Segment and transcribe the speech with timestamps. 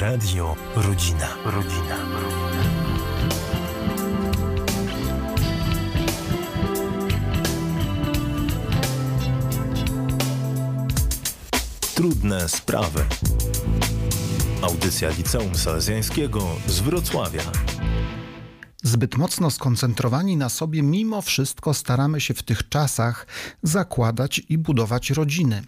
[0.00, 1.28] Radio Rodzina.
[1.44, 1.96] Rodzina.
[11.94, 13.04] Trudne sprawy.
[14.62, 17.42] Audycja Liceum Salezjańskiego z Wrocławia.
[18.86, 23.26] Zbyt mocno skoncentrowani na sobie, mimo wszystko staramy się w tych czasach
[23.62, 25.62] zakładać i budować rodziny.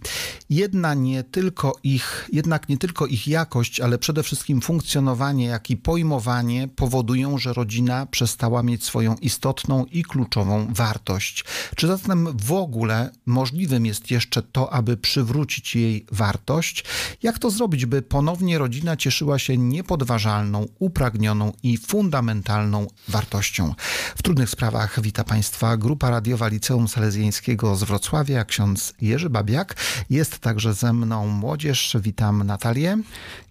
[0.50, 5.76] Jedna nie tylko ich, jednak nie tylko ich jakość, ale przede wszystkim funkcjonowanie, jak i
[5.76, 11.44] pojmowanie powodują, że rodzina przestała mieć swoją istotną i kluczową wartość.
[11.76, 16.84] Czy zatem w ogóle możliwym jest jeszcze to, aby przywrócić jej wartość?
[17.22, 23.74] Jak to zrobić, by ponownie rodzina cieszyła się niepodważalną, upragnioną i fundamentalną wartością.
[24.16, 29.74] W trudnych sprawach wita Państwa grupa radiowa Liceum Salezjańskiego z Wrocławia, ksiądz Jerzy Babiak.
[30.10, 31.96] Jest także ze mną młodzież.
[32.00, 32.98] Witam Natalię.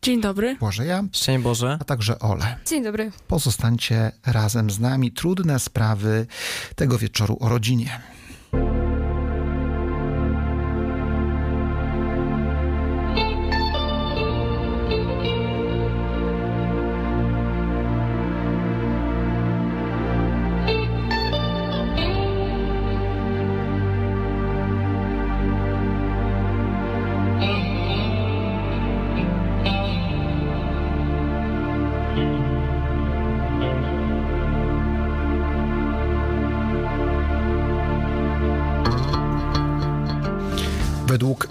[0.02, 0.56] Dzień dobry.
[0.60, 1.04] Błażeja.
[1.12, 1.78] Szczęść Boże.
[1.82, 2.56] A także Ole.
[2.66, 3.12] Dzień dobry.
[3.28, 5.12] Pozostańcie razem z nami.
[5.12, 6.28] Trudne sprawy
[6.76, 8.02] tego wieczoru o rodzinie.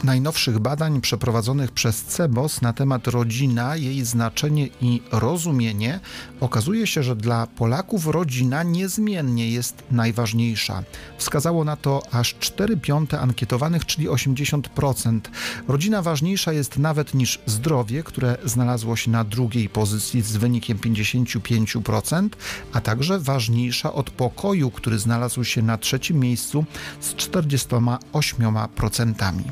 [0.07, 6.01] Najnowszych badań przeprowadzonych przez CEBOS na temat rodzina, jej znaczenie i rozumienie,
[6.41, 10.83] okazuje się, że dla Polaków rodzina niezmiennie jest najważniejsza.
[11.19, 15.21] Wskazało na to aż 4 piąte ankietowanych, czyli 80%.
[15.69, 22.29] Rodzina ważniejsza jest nawet niż zdrowie, które znalazło się na drugiej pozycji z wynikiem 55%,
[22.73, 26.65] a także ważniejsza od pokoju, który znalazł się na trzecim miejscu
[27.01, 29.43] z 48%.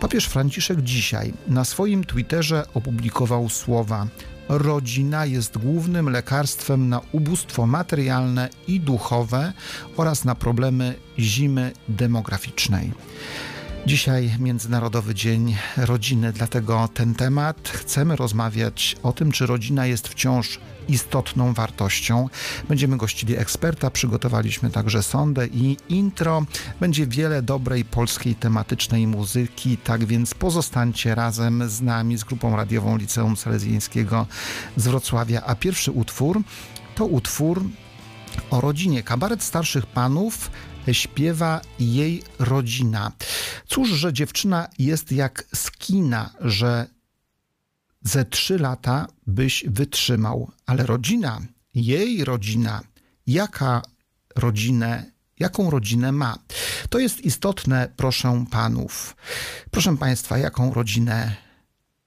[0.00, 4.06] Papież Franciszek dzisiaj na swoim Twitterze opublikował słowa:
[4.48, 9.52] Rodzina jest głównym lekarstwem na ubóstwo materialne i duchowe
[9.96, 12.92] oraz na problemy zimy demograficznej.
[13.86, 20.58] Dzisiaj Międzynarodowy Dzień Rodziny, dlatego ten temat chcemy rozmawiać o tym, czy rodzina jest wciąż
[20.88, 22.28] istotną wartością.
[22.68, 26.44] Będziemy gościli eksperta, przygotowaliśmy także sondę i intro.
[26.80, 32.96] Będzie wiele dobrej polskiej tematycznej muzyki, tak więc pozostańcie razem z nami, z grupą radiową
[32.96, 34.26] Liceum Salezjańskiego
[34.76, 35.42] z Wrocławia.
[35.46, 36.40] A pierwszy utwór
[36.94, 37.62] to utwór
[38.50, 39.02] o rodzinie.
[39.02, 40.50] Kabaret starszych panów
[40.92, 43.12] śpiewa jej rodzina.
[43.66, 46.86] Cóż, że dziewczyna jest jak skina, że
[48.02, 51.40] ze trzy lata byś wytrzymał, ale rodzina,
[51.74, 52.80] jej rodzina,
[53.26, 53.82] jaka
[54.36, 56.38] rodzinę, jaką rodzinę ma.
[56.90, 59.16] To jest istotne, proszę panów.
[59.70, 61.36] Proszę państwa, jaką rodzinę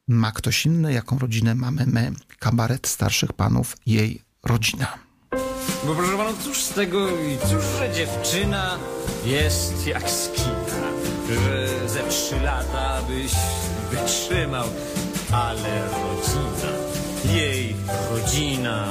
[0.08, 2.12] ma ktoś inny, jaką rodzinę mamy my.
[2.40, 4.98] Kabaret starszych panów, jej rodzina.
[5.86, 8.78] Bo proszę pana, cóż z tego i cóż, że dziewczyna
[9.26, 10.92] jest jak skina,
[11.30, 13.32] że ze trzy lata byś
[13.92, 14.68] wytrzymał,
[15.32, 16.72] ale rodzina,
[17.26, 17.76] jej
[18.12, 18.88] rodzina,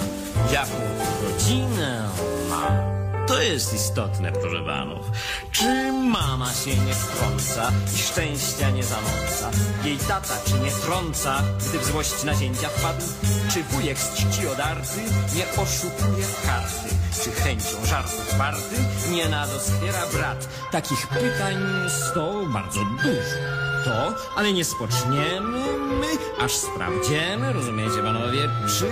[0.52, 0.80] jaką
[1.22, 2.08] rodzinę
[2.50, 2.94] ma.
[3.26, 5.06] To jest istotne, proszę panów.
[5.52, 9.50] Czy mama się nie wtrąca i szczęścia nie zamąca?
[9.84, 13.04] Jej tata czy nie trąca, gdy w złość na zięcia wpadł?
[13.52, 15.00] Czy wujek z czci odarty
[15.36, 16.94] nie oszukuje karty?
[17.24, 18.76] Czy chęcią żartów warty
[19.10, 20.48] nie nadoskwiera brat?
[20.70, 21.56] Takich pytań
[21.88, 26.06] sto bardzo dużo to, ale nie spoczniemy my,
[26.44, 28.86] aż sprawdzimy, rozumiecie panowie, czy,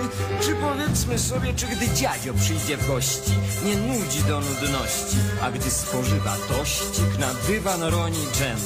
[0.45, 3.31] czy powiedzmy sobie, czy gdy dziadzio przyjdzie w gości,
[3.65, 8.57] nie nudzi do nudności, a gdy spożywa tościk, na dywan roni dżem,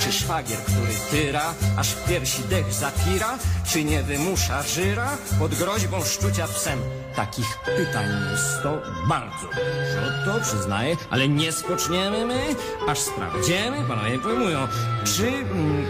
[0.00, 3.38] czy szwagier, który tyra, aż piersi dech zapira,
[3.72, 5.08] czy nie wymusza żyra
[5.38, 7.05] pod groźbą szczucia psem.
[7.16, 9.46] Takich pytań sto bardzo.
[9.46, 12.40] Dużo, to przyznaję, ale nie spoczniemy my,
[12.88, 14.68] aż sprawdzimy, panowie pojmują,
[15.04, 15.32] czy,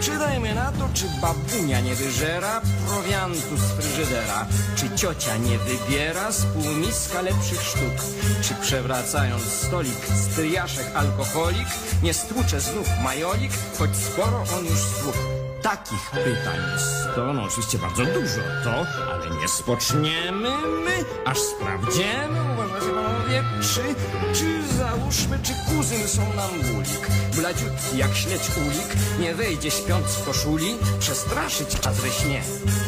[0.01, 4.45] czy dajmy na to, czy babunia nie wyżera prowiantu z frygidera,
[4.75, 7.95] czy ciocia nie wybiera z półmiska lepszych sztuk,
[8.41, 11.67] czy przewracając stolik stryjaszek alkoholik,
[12.03, 15.36] nie stłucze znów majolik, choć sporo on już słuch.
[15.61, 20.49] Takich pytań jest to, no oczywiście bardzo dużo, to, ale nie spoczniemy
[20.85, 23.95] my, aż sprawdzimy, uważajcie panowie, czy,
[24.33, 27.07] czy załóżmy, czy kuzyn są nam ulik.
[27.35, 32.41] Bladziutki jak śledź ulik, nie wejdzie śpiąc w koszuli, przestraszyć czas we śnie.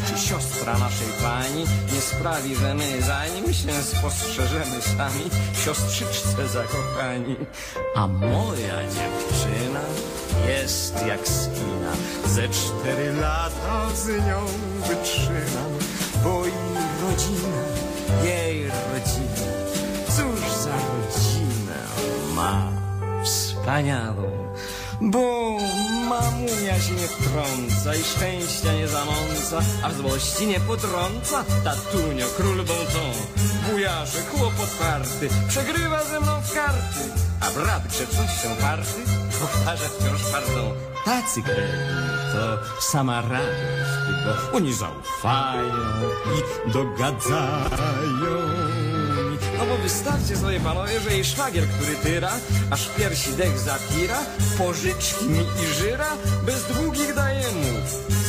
[0.07, 5.29] Czy siostra naszej pani nie sprawi, że my zanim się spostrzeżemy sami,
[5.65, 7.35] siostrzyczce zakochani.
[7.95, 9.81] A moja dziewczyna
[10.47, 11.91] jest jak skina,
[12.27, 14.45] ze cztery lata z nią
[14.87, 15.71] wytrzymam,
[16.23, 16.51] bo i
[17.01, 17.63] rodzina,
[18.23, 19.47] jej rodzina,
[20.07, 21.79] cóż za rodzinę
[22.35, 22.71] ma
[23.23, 24.49] wspaniałą.
[25.01, 25.57] Bo
[26.09, 31.43] mamunia się nie wtrąca i szczęścia nie zamąca, a w złości nie potrąca.
[31.63, 33.13] Tatunio, król bonton,
[33.71, 37.03] wujasze, chłopot party, przegrywa ze mną w karty,
[37.41, 39.01] a brat grzecznością party
[39.41, 40.73] powtarza wciąż partą.
[41.05, 45.73] Tacy krewni to sama radość, bo oni zaufają
[46.67, 48.88] i dogadzają.
[49.59, 52.31] No bo wystawcie sobie panowie, że jej szwagier, który tyra,
[52.71, 54.19] aż piersi dech zapira,
[54.57, 56.07] pożyczki mi i żyra,
[56.45, 57.87] bez długich daje mu.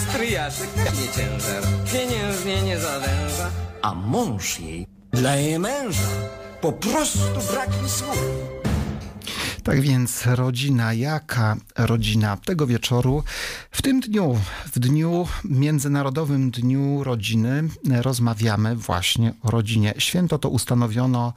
[0.08, 1.62] Stryjaszek nie ciężar,
[1.92, 3.50] pieniężnie nie zawęża,
[3.82, 6.08] a mąż jej dla jej męża
[6.60, 8.59] po prostu brak mi słów.
[9.64, 13.22] Tak więc rodzina, jaka rodzina tego wieczoru?
[13.70, 14.38] W tym dniu,
[14.72, 17.68] w dniu, Międzynarodowym Dniu Rodziny
[18.02, 19.94] rozmawiamy właśnie o rodzinie.
[19.98, 21.32] Święto to ustanowiono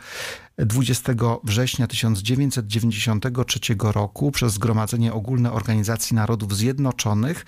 [0.58, 1.14] 20
[1.44, 7.46] września 1993 roku przez Zgromadzenie Ogólne Organizacji Narodów Zjednoczonych.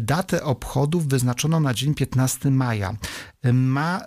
[0.00, 2.96] Datę obchodów wyznaczono na dzień 15 maja.
[3.52, 4.00] Ma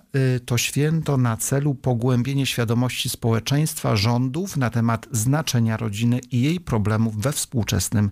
[0.46, 7.16] to święto na celu pogłębienie świadomości społeczeństwa, rządów na temat znaczenia rodziny i jej problemów
[7.16, 8.10] we współczesnym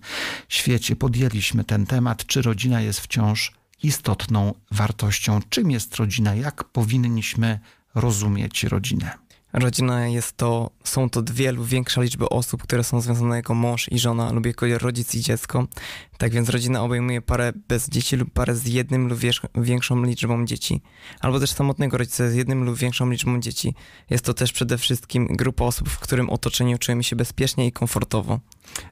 [0.49, 0.95] świecie.
[0.95, 3.53] Podjęliśmy ten temat, czy rodzina jest wciąż
[3.83, 5.39] istotną wartością.
[5.49, 6.35] Czym jest rodzina?
[6.35, 7.59] Jak powinniśmy
[7.95, 9.26] rozumieć rodzinę?
[9.59, 13.91] Rodzina jest to, są to dwie lub większa liczba osób, które są związane jako mąż
[13.91, 15.67] i żona lub jako rodzic i dziecko.
[16.17, 19.19] Tak więc rodzina obejmuje parę bez dzieci lub parę z jednym lub
[19.55, 20.81] większą liczbą dzieci.
[21.19, 23.75] Albo też samotnego rodzica z jednym lub większą liczbą dzieci.
[24.09, 28.39] Jest to też przede wszystkim grupa osób, w którym otoczeniu czujemy się bezpiecznie i komfortowo.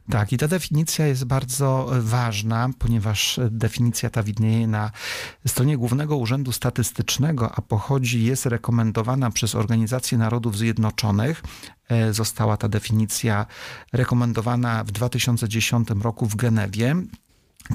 [0.09, 4.91] Tak, i ta definicja jest bardzo ważna, ponieważ definicja ta widnieje na
[5.47, 11.43] stronie Głównego Urzędu Statystycznego, a pochodzi, jest rekomendowana przez Organizację Narodów Zjednoczonych.
[12.11, 13.45] Została ta definicja
[13.93, 16.95] rekomendowana w 2010 roku w Genewie.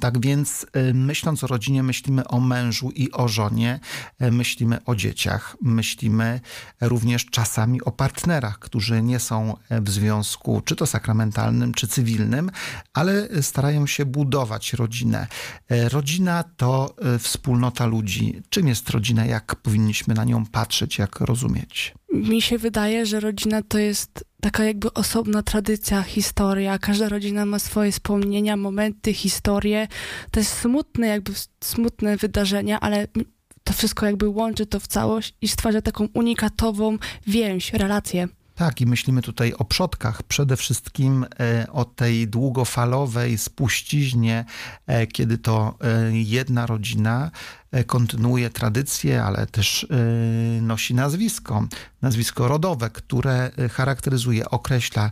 [0.00, 3.80] Tak więc myśląc o rodzinie, myślimy o mężu i o żonie,
[4.20, 6.40] myślimy o dzieciach, myślimy
[6.80, 12.50] również czasami o partnerach, którzy nie są w związku czy to sakramentalnym, czy cywilnym,
[12.94, 15.26] ale starają się budować rodzinę.
[15.70, 18.42] Rodzina to wspólnota ludzi.
[18.50, 19.24] Czym jest rodzina?
[19.24, 21.94] Jak powinniśmy na nią patrzeć, jak rozumieć?
[22.12, 26.78] Mi się wydaje, że rodzina to jest taka jakby osobna tradycja, historia.
[26.78, 29.88] Każda rodzina ma swoje wspomnienia, momenty, historie.
[30.30, 31.32] To jest smutne, jakby
[31.64, 33.06] smutne wydarzenia, ale
[33.64, 38.28] to wszystko jakby łączy to w całość i stwarza taką unikatową więź, relację.
[38.54, 41.26] Tak, i myślimy tutaj o przodkach, przede wszystkim
[41.72, 44.44] o tej długofalowej spuściźnie,
[45.12, 45.78] kiedy to
[46.12, 47.30] jedna rodzina
[47.86, 49.86] kontynuuje tradycję, ale też
[50.62, 51.66] nosi nazwisko,
[52.02, 55.10] nazwisko rodowe, które charakteryzuje, określa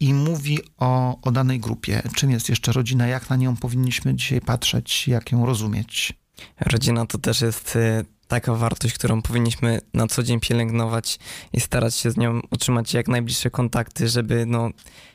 [0.00, 2.02] i mówi o, o danej grupie.
[2.14, 6.12] Czym jest jeszcze rodzina, jak na nią powinniśmy dzisiaj patrzeć, jak ją rozumieć?
[6.60, 7.78] Rodzina to też jest
[8.28, 11.18] taka wartość, którą powinniśmy na co dzień pielęgnować
[11.52, 14.70] i starać się z nią utrzymać jak najbliższe kontakty, żeby no,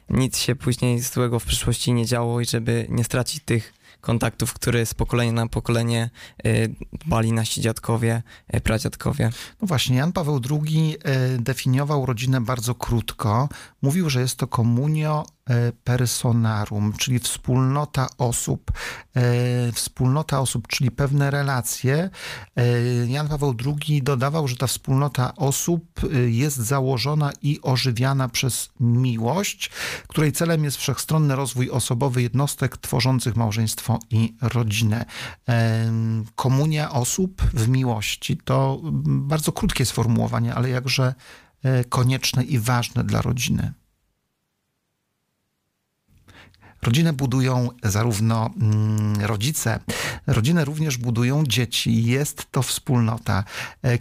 [0.10, 4.86] nic się później złego w przyszłości nie działo i żeby nie stracić tych kontaktów, które
[4.86, 6.10] z pokolenia na pokolenie
[6.46, 6.76] y,
[7.06, 8.24] dbali nasi dziadkowie,
[8.56, 9.30] y, pradziadkowie.
[9.62, 10.96] No właśnie, Jan Paweł II
[11.36, 13.50] y, definiował rodzinę bardzo krótko.
[13.82, 15.26] Mówił, że jest to komunio
[15.84, 18.72] personarum, czyli wspólnota osób,
[19.74, 22.10] wspólnota osób, czyli pewne relacje.
[23.08, 29.72] Jan Paweł II dodawał, że ta wspólnota osób jest założona i ożywiana przez miłość,
[30.08, 35.06] której celem jest wszechstronny rozwój osobowy jednostek tworzących małżeństwo i rodzinę.
[36.36, 41.14] Komunia osób w miłości to bardzo krótkie sformułowanie, ale jakże
[41.90, 43.74] konieczne i ważne dla rodziny.
[46.82, 48.50] Rodzinę budują zarówno
[49.22, 49.80] rodzice,
[50.28, 52.04] rodzinę również budują dzieci.
[52.04, 53.44] Jest to wspólnota.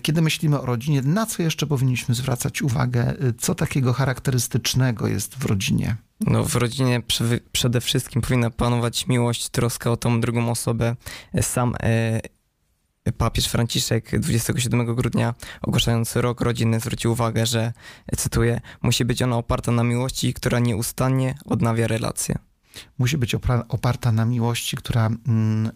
[0.03, 3.15] Kiedy myślimy o rodzinie, na co jeszcze powinniśmy zwracać uwagę?
[3.39, 5.97] Co takiego charakterystycznego jest w rodzinie?
[6.21, 10.97] No, w rodzinie prze- przede wszystkim powinna panować miłość, troska o tą drugą osobę.
[11.43, 12.21] Sam e,
[13.19, 17.73] papież Franciszek 27 grudnia, ogłaszając rok rodziny, zwrócił uwagę, że,
[18.17, 22.39] cytuję, musi być ona oparta na miłości, która nieustannie odnawia relacje.
[22.99, 23.35] Musi być
[23.69, 25.71] oparta na miłości, która mm,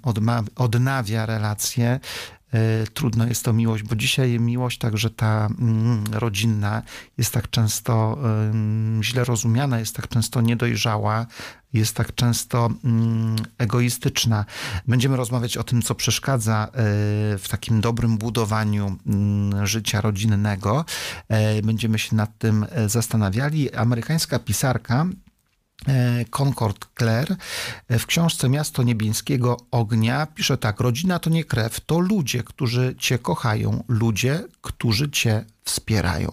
[0.56, 2.00] odnawia relacje.
[2.52, 6.82] E, Trudno jest to miłość, bo dzisiaj miłość, także ta mm, rodzinna,
[7.18, 8.18] jest tak często
[9.02, 11.26] źle rozumiana, jest tak często niedojrzała,
[11.73, 14.44] jest tak często mm, egoistyczna.
[14.88, 16.71] Będziemy rozmawiać o tym, co przeszkadza e,
[17.38, 18.97] w takim dobrym budowaniu
[19.62, 20.85] życia rodzinnego.
[21.28, 23.75] E, Będziemy się nad tym zastanawiali.
[23.75, 25.06] Amerykańska pisarka
[26.30, 27.36] Concord Clare
[27.88, 32.94] e, w książce Miasto Niebińskiego Ognia pisze tak: Rodzina to nie krew, to ludzie, którzy
[32.98, 36.32] cię kochają, ludzie, którzy cię wspierają.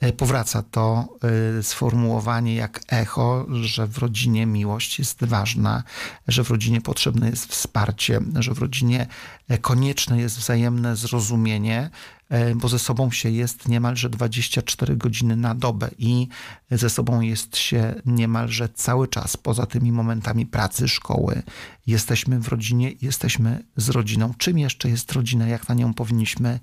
[0.00, 1.08] E, Powraca to
[1.58, 5.82] e, sformułowanie jak echo, że w rodzinie miłość jest ważna,
[6.28, 9.06] że w rodzinie potrzebne jest wsparcie, że w rodzinie
[9.48, 11.90] e, konieczne jest wzajemne zrozumienie, e,
[12.56, 16.28] bo ze sobą się jest niemalże 24 godziny na dobę i
[16.70, 21.42] ze sobą jest się niemalże cały czas, poza tymi momentami pracy, szkoły.
[21.86, 24.34] Jesteśmy w rodzinie, jesteśmy z rodziną.
[24.38, 26.60] Czym jeszcze jest rodzina, jak na nią powinniśmy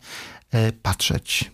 [0.51, 1.51] e, patrzeć?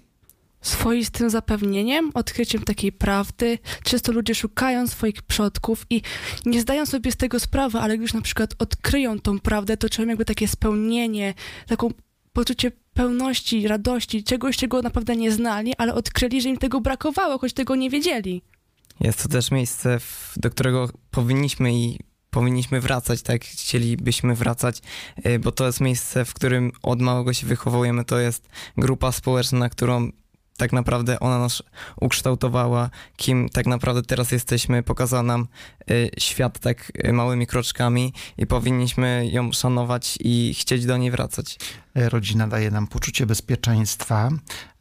[0.62, 3.60] swoistym zapewnieniem, odkryciem takiej prawdy.
[3.84, 6.02] Często ludzie szukają swoich przodków i
[6.46, 10.08] nie zdają sobie z tego sprawy, ale już na przykład odkryją tą prawdę, to czują
[10.08, 11.34] jakby takie spełnienie,
[11.68, 11.90] taką
[12.34, 17.54] poczucie pełności, radości, czegoś, czego naprawdę nie znali, ale odkryli, że im tego brakowało, choć
[17.54, 18.42] tego nie wiedzieli.
[19.00, 20.00] Jest to też miejsce,
[20.36, 22.00] do którego powinniśmy i
[22.30, 23.46] powinniśmy wracać, tak?
[23.46, 24.82] Chcielibyśmy wracać,
[25.26, 28.06] y, bo to jest miejsce, w którym od małego się wychowujemy.
[28.06, 30.12] To jest grupa społeczna, na którą
[30.58, 31.64] tak naprawdę ona nas
[32.02, 35.48] ukształtowała, kim tak naprawdę teraz jesteśmy, pokazała nam
[35.92, 41.58] y, świat tak y, małymi kroczkami i powinniśmy ją szanować i chcieć do niej wracać.
[41.96, 44.30] E, Rodzina daje nam poczucie bezpieczeństwa,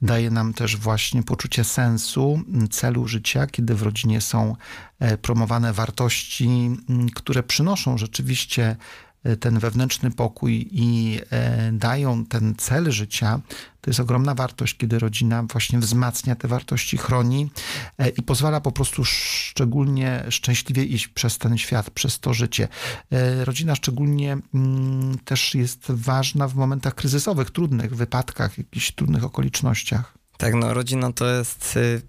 [0.02, 2.40] daje nam też właśnie poczucie sensu,
[2.70, 4.56] celu życia, kiedy w rodzinie są
[4.98, 6.70] e, promowane wartości,
[7.14, 8.76] które przynoszą rzeczywiście
[9.40, 13.40] ten wewnętrzny pokój i e, dają ten cel życia.
[13.80, 17.50] To jest ogromna wartość, kiedy rodzina właśnie wzmacnia te wartości, chroni
[17.98, 22.68] e, i pozwala po prostu szczególnie szczęśliwie iść przez ten świat, przez to życie.
[23.10, 30.18] E, Rodzina szczególnie mm, też jest ważna w momentach kryzysowych, trudnych wypadkach, jakichś trudnych okolicznościach.
[30.36, 32.02] Tak, no rodzina to jest y,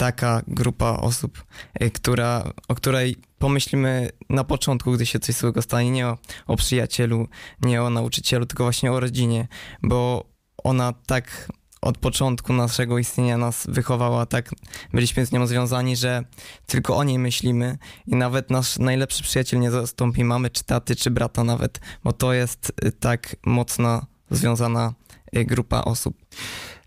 [0.00, 1.44] taka grupa osób,
[1.82, 6.56] y, która, o której pomyślimy na początku, gdy się coś złego stanie, nie o, o
[6.56, 7.28] przyjacielu,
[7.62, 9.48] nie o nauczycielu, tylko właśnie o rodzinie,
[9.82, 10.24] bo
[10.64, 11.48] ona tak
[11.80, 14.50] od początku naszego istnienia nas wychowała, tak
[14.92, 16.24] byliśmy z nią związani, że
[16.66, 21.10] tylko o niej myślimy i nawet nasz najlepszy przyjaciel nie zastąpi mamy, czy taty, czy
[21.10, 24.94] brata nawet, bo to jest y, tak mocno związana
[25.36, 26.16] y, grupa osób.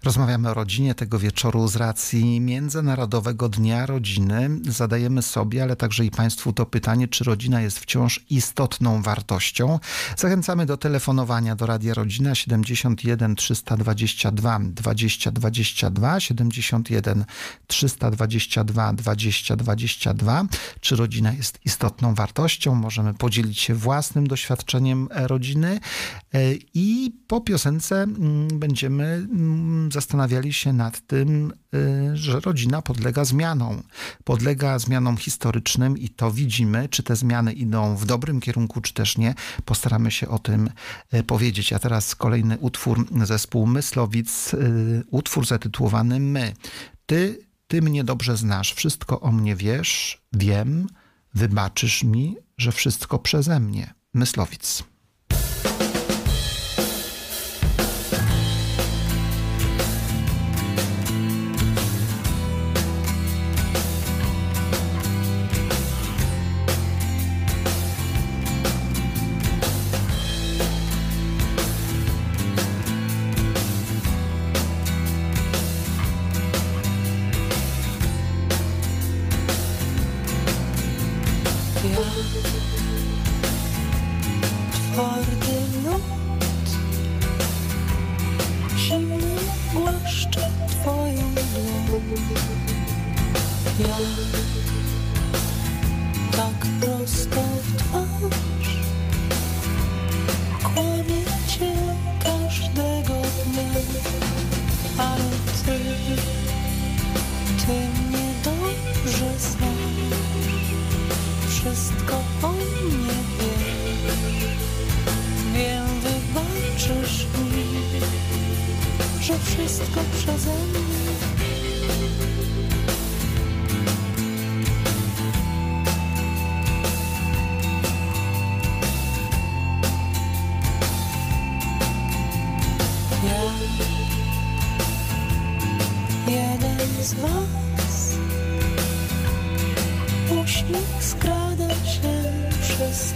[0.04, 4.50] Rozmawiamy o rodzinie tego wieczoru z racji Międzynarodowego Dnia Rodziny.
[4.70, 9.80] Zadajemy sobie, ale także i Państwu to pytanie, czy rodzina jest wciąż istotną wartością.
[10.18, 17.26] Zachęcamy do telefonowania do Radia Rodzina 71 322 20 22 71
[17.68, 20.46] 322 20 22.
[20.80, 22.76] Czy rodzina jest istotną wartością?
[22.76, 25.80] Możemy podzielić się własnym doświadczeniem e, rodziny
[26.34, 33.26] E, i po piosence mm, będziemy mm, zastanawiali się nad tym, y, że rodzina podlega
[33.26, 33.84] zmianom.
[34.24, 39.18] Podlega zmianom historycznym i to widzimy, czy te zmiany idą w dobrym kierunku, czy też
[39.18, 39.36] nie.
[39.66, 40.70] Postaramy się o tym
[41.14, 41.74] y, powiedzieć.
[41.74, 46.54] A teraz kolejny utwór zespół Myslowic, y, utwór zatytułowany My.
[47.06, 50.88] Ty, ty mnie dobrze znasz, wszystko o mnie wiesz, wiem,
[51.34, 53.94] wybaczysz mi, że wszystko przeze mnie.
[54.14, 54.93] Myslowic.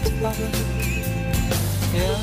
[0.03, 0.38] Twarz.
[1.93, 2.17] Ja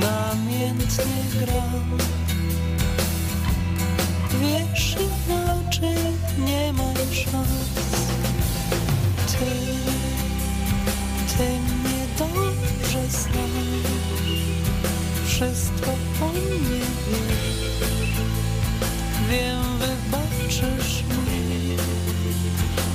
[0.00, 1.98] namiętnie gram,
[4.40, 6.04] wiesz inaczej
[6.38, 7.98] nie mam szans.
[9.26, 9.50] Ty,
[11.36, 14.08] ty mnie dobrze znasz
[15.26, 15.90] wszystko
[16.22, 17.68] o mnie wiesz.
[19.30, 21.76] Wiem, wybaczysz mi,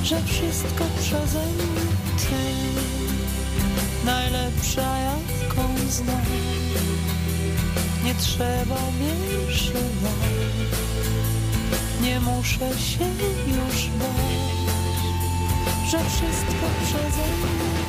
[0.04, 1.93] że wszystko przeze mnie
[4.06, 6.26] najlepsza jaką znam.
[8.04, 8.76] Nie trzeba
[10.04, 10.34] nam,
[12.02, 13.06] nie muszę się
[13.48, 14.54] już bać,
[15.92, 17.83] że wszystko przeze mnie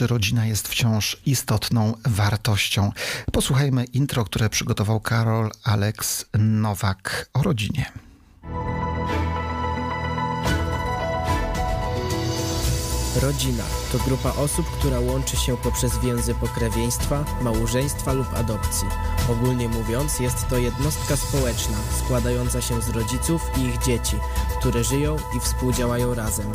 [0.00, 2.92] Czy rodzina jest wciąż istotną wartością?
[3.32, 7.92] Posłuchajmy intro, które przygotował Karol Alex Nowak o rodzinie.
[13.16, 18.88] Rodzina to grupa osób, która łączy się poprzez więzy pokrewieństwa, małżeństwa lub adopcji.
[19.28, 24.16] Ogólnie mówiąc, jest to jednostka społeczna składająca się z rodziców i ich dzieci,
[24.60, 26.52] które żyją i współdziałają razem.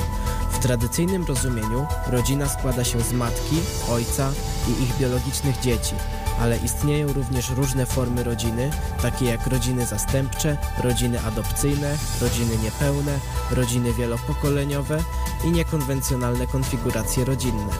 [0.51, 3.55] W tradycyjnym rozumieniu rodzina składa się z matki,
[3.89, 4.31] ojca
[4.67, 5.95] i ich biologicznych dzieci,
[6.39, 8.71] ale istnieją również różne formy rodziny,
[9.01, 13.19] takie jak rodziny zastępcze, rodziny adopcyjne, rodziny niepełne,
[13.51, 14.97] rodziny wielopokoleniowe
[15.45, 17.73] i niekonwencjonalne konfiguracje rodzinne.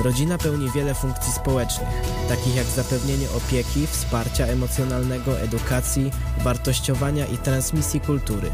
[0.00, 1.88] Rodzina pełni wiele funkcji społecznych,
[2.28, 6.10] takich jak zapewnienie opieki, wsparcia emocjonalnego, edukacji,
[6.44, 8.50] wartościowania i transmisji kultury.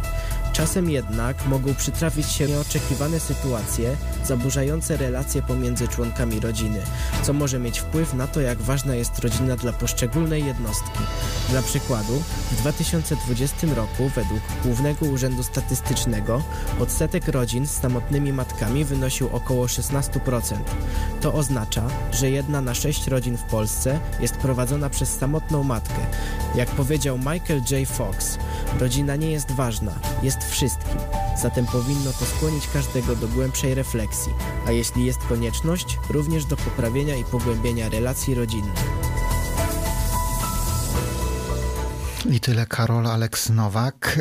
[0.61, 6.83] Czasem jednak mogą przytrafić się nieoczekiwane sytuacje zaburzające relacje pomiędzy członkami rodziny,
[7.23, 10.99] co może mieć wpływ na to, jak ważna jest rodzina dla poszczególnej jednostki.
[11.51, 16.43] Dla przykładu, w 2020 roku według Głównego Urzędu Statystycznego
[16.81, 20.57] odsetek rodzin z samotnymi matkami wynosił około 16%.
[21.21, 26.07] To oznacza, że jedna na sześć rodzin w Polsce jest prowadzona przez samotną matkę.
[26.55, 27.89] Jak powiedział Michael J.
[27.89, 28.39] Fox,
[28.81, 29.93] rodzina nie jest ważna,
[30.23, 30.99] jest wszystkim.
[31.43, 34.33] Zatem powinno to skłonić każdego do głębszej refleksji,
[34.67, 38.85] a jeśli jest konieczność, również do poprawienia i pogłębienia relacji rodzinnych.
[42.31, 44.21] I tyle Karol Aleks Nowak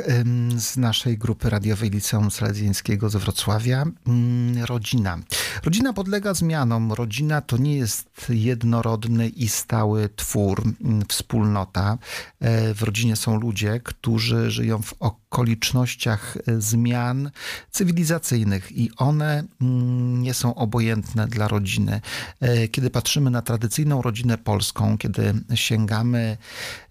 [0.58, 3.86] z naszej grupy radiowej Liceum Salezjańskiego z Wrocławia.
[4.08, 5.18] Ym, Rodzina.
[5.64, 6.94] Rodzina podlega zmianom.
[6.94, 11.98] Rodzina to nie jest jednorodny i stały twór, ym, wspólnota.
[12.40, 14.94] E, W rodzinie są ludzie, którzy żyją w
[15.30, 17.32] okolicznościach e, zmian
[17.72, 22.02] cywilizacyjnych i one mm, nie są obojętne dla rodziny.
[22.40, 26.38] E, Kiedy patrzymy na tradycyjną rodzinę polską, kiedy sięgamy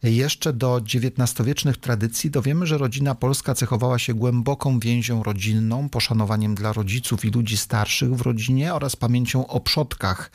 [0.03, 6.55] jeszcze do XIX-wiecznych tradycji, to wiemy, że rodzina polska cechowała się głęboką więzią rodzinną, poszanowaniem
[6.55, 10.31] dla rodziców i ludzi starszych w rodzinie oraz pamięcią o przodkach.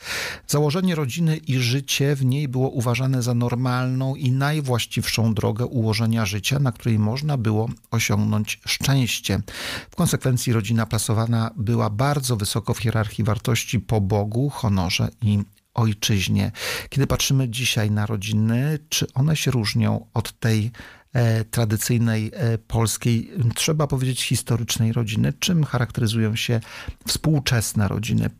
[0.46, 6.58] Założenie rodziny i życie w niej było uważane za normalną i najwłaściwszą drogę ułożenia życia,
[6.58, 9.40] na której można było osiągnąć szczęście.
[9.90, 15.38] W konsekwencji rodzina plasowana była bardzo wysoko w hierarchii wartości po Bogu, honorze i
[15.74, 16.52] ojczyźnie.
[16.88, 20.70] Kiedy patrzymy dzisiaj na rodziny, czy one się różnią od tej
[21.12, 25.32] e, tradycyjnej e, polskiej, trzeba powiedzieć historycznej rodziny?
[25.32, 26.60] Czym charakteryzują się
[27.06, 28.30] współczesne rodziny?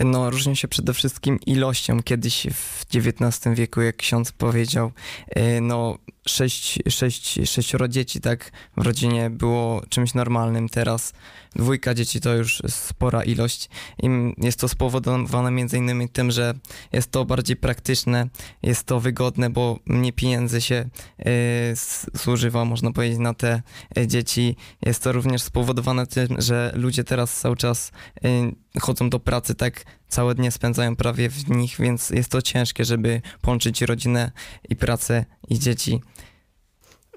[0.00, 2.02] No, różnią się przede wszystkim ilością.
[2.02, 4.92] Kiedyś w XIX wieku, jak ksiądz powiedział,
[5.28, 10.68] e, no, sześć, sześć, sześcioro dzieci, tak, w rodzinie było czymś normalnym.
[10.68, 11.12] Teraz
[11.56, 13.68] dwójka dzieci to już spora ilość.
[14.02, 14.08] I
[14.38, 16.54] jest to spowodowane między innymi tym, że
[16.92, 18.28] jest to bardziej praktyczne,
[18.62, 20.88] jest to wygodne, bo mniej pieniędzy się
[21.20, 21.74] y,
[22.14, 23.62] zużywa, można powiedzieć, na te
[23.98, 24.56] y, dzieci.
[24.86, 27.92] Jest to również spowodowane tym, że ludzie teraz cały czas
[28.24, 32.84] y, chodzą do pracy, tak całe dnie spędzają prawie w nich, więc jest to ciężkie,
[32.84, 34.32] żeby połączyć rodzinę
[34.68, 36.00] i pracę i dzieci.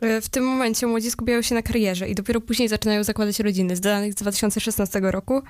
[0.01, 3.75] E, w tym momencie młodzi skupiają się na karierze i dopiero później zaczynają zakładać rodziny.
[3.75, 5.41] Z danych z 2016 roku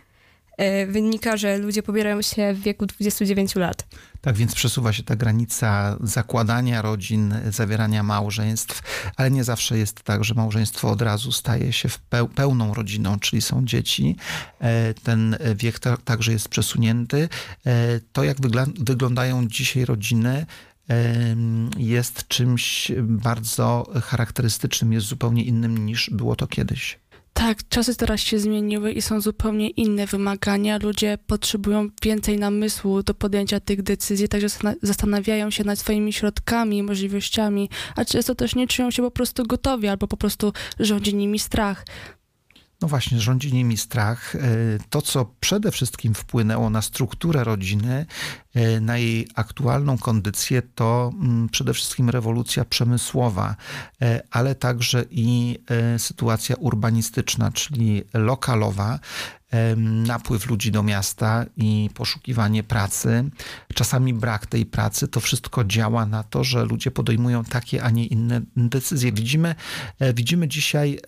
[0.57, 3.87] e, wynika, że ludzie pobierają się w wieku 29 lat.
[4.21, 8.81] Tak więc przesuwa się ta granica zakładania rodzin, zawierania małżeństw,
[9.15, 11.89] ale nie zawsze jest tak, że małżeństwo od razu staje się
[12.35, 14.15] pełną rodziną, czyli są dzieci.
[14.59, 17.29] E, ten wiek także jest przesunięty.
[18.13, 18.37] To, jak
[18.79, 20.45] wyglądają dzisiaj rodziny,
[21.77, 26.99] jest czymś bardzo charakterystycznym, jest zupełnie innym niż było to kiedyś.
[27.37, 30.77] Tak, czasy teraz się zmieniły i są zupełnie inne wymagania.
[30.77, 34.47] Ludzie potrzebują więcej namysłu do podjęcia tych decyzji, także
[34.81, 39.87] zastanawiają się nad swoimi środkami, możliwościami, a często też nie czują się po prostu gotowi
[39.87, 41.85] albo po prostu rządzi nimi strach.
[42.81, 44.35] No właśnie, rządzi nimi strach.
[44.35, 44.39] E,
[44.89, 48.05] to, co przede wszystkim wpłynęło na strukturę rodziny,
[48.53, 53.55] e, na jej aktualną kondycję, to mm, przede wszystkim rewolucja przemysłowa,
[54.01, 55.59] e, ale także i
[55.97, 58.99] sytuacja urbanistyczna, czyli lokalowa
[59.85, 63.29] napływ ludzi do miasta i poszukiwanie pracy,
[63.73, 68.05] czasami brak tej pracy, to wszystko działa na to, że ludzie podejmują takie, a nie
[68.05, 69.11] inne decyzje.
[69.11, 69.55] Widzimy,
[69.99, 70.99] e, widzimy dzisiaj,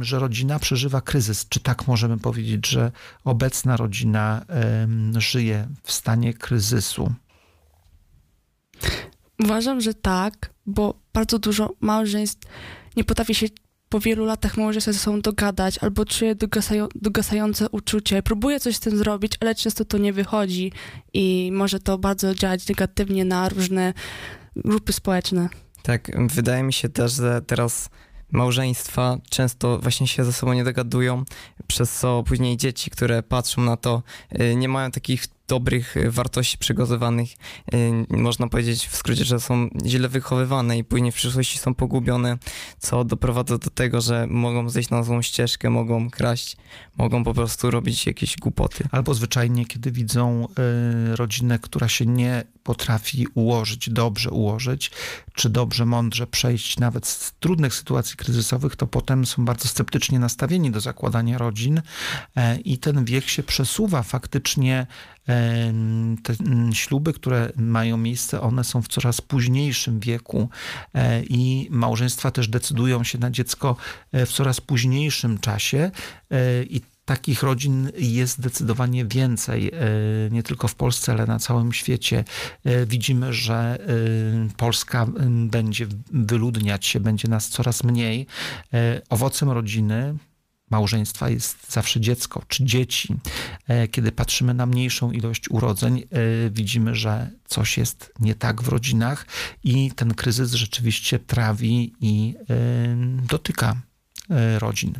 [0.00, 1.48] że rodzina przeżywa kryzys.
[1.48, 2.92] Czy tak możemy powiedzieć, że
[3.24, 4.44] obecna rodzina
[5.16, 7.14] żyje w stanie kryzysu?
[9.44, 12.48] Uważam, że tak, bo bardzo dużo małżeństw
[12.96, 13.46] nie potrafi się
[13.88, 18.22] po wielu latach może się ze sobą dogadać, albo czuje dogasają, dogasające uczucie.
[18.22, 20.72] Próbuje coś z tym zrobić, ale często to nie wychodzi
[21.12, 23.94] i może to bardzo działać negatywnie na różne
[24.56, 25.48] grupy społeczne.
[25.82, 27.90] Tak, wydaje mi się też, że teraz
[28.30, 31.24] małżeństwa często właśnie się ze sobą nie dogadują,
[31.66, 34.02] przez co później dzieci, które patrzą na to,
[34.40, 37.30] y, nie mają takich dobrych y, wartości przygotowanych.
[37.74, 42.38] Y, można powiedzieć w skrócie, że są źle wychowywane i później w przyszłości są pogubione,
[42.78, 46.56] co doprowadza do tego, że mogą zejść na złą ścieżkę, mogą kraść,
[46.98, 48.84] mogą po prostu robić jakieś głupoty.
[48.90, 50.48] Albo zwyczajnie, kiedy widzą
[51.12, 54.90] y, rodzinę, która się nie potrafi ułożyć, dobrze ułożyć,
[55.34, 60.70] czy dobrze, mądrze przejść nawet z trudnych sytuacji kryzysowych, to potem są bardzo sceptycznie nastawieni
[60.70, 61.82] do zakładania rodzin
[62.36, 64.86] e, i ten wiek się przesuwa faktycznie
[66.22, 66.34] te
[66.72, 70.48] śluby, które mają miejsce, one są w coraz późniejszym wieku
[70.94, 73.76] e, i małżeństwa też decydują się na dziecko
[74.12, 75.90] e, w coraz późniejszym czasie
[76.30, 79.72] e, i takich rodzin jest zdecydowanie więcej,
[80.30, 82.24] nie tylko w Polsce, ale na całym świecie.
[82.86, 83.78] Widzimy, że
[84.56, 88.26] Polska będzie wyludniać się, będzie nas coraz mniej.
[89.08, 90.14] Owocem rodziny
[90.70, 93.14] małżeństwa jest zawsze dziecko czy dzieci.
[93.68, 98.68] E, kiedy patrzymy na mniejszą ilość urodzeń, e, widzimy, że coś jest nie tak w
[98.68, 99.26] rodzinach
[99.64, 102.56] i ten kryzys rzeczywiście trawi i e,
[103.28, 103.76] dotyka
[104.58, 104.94] rodzin.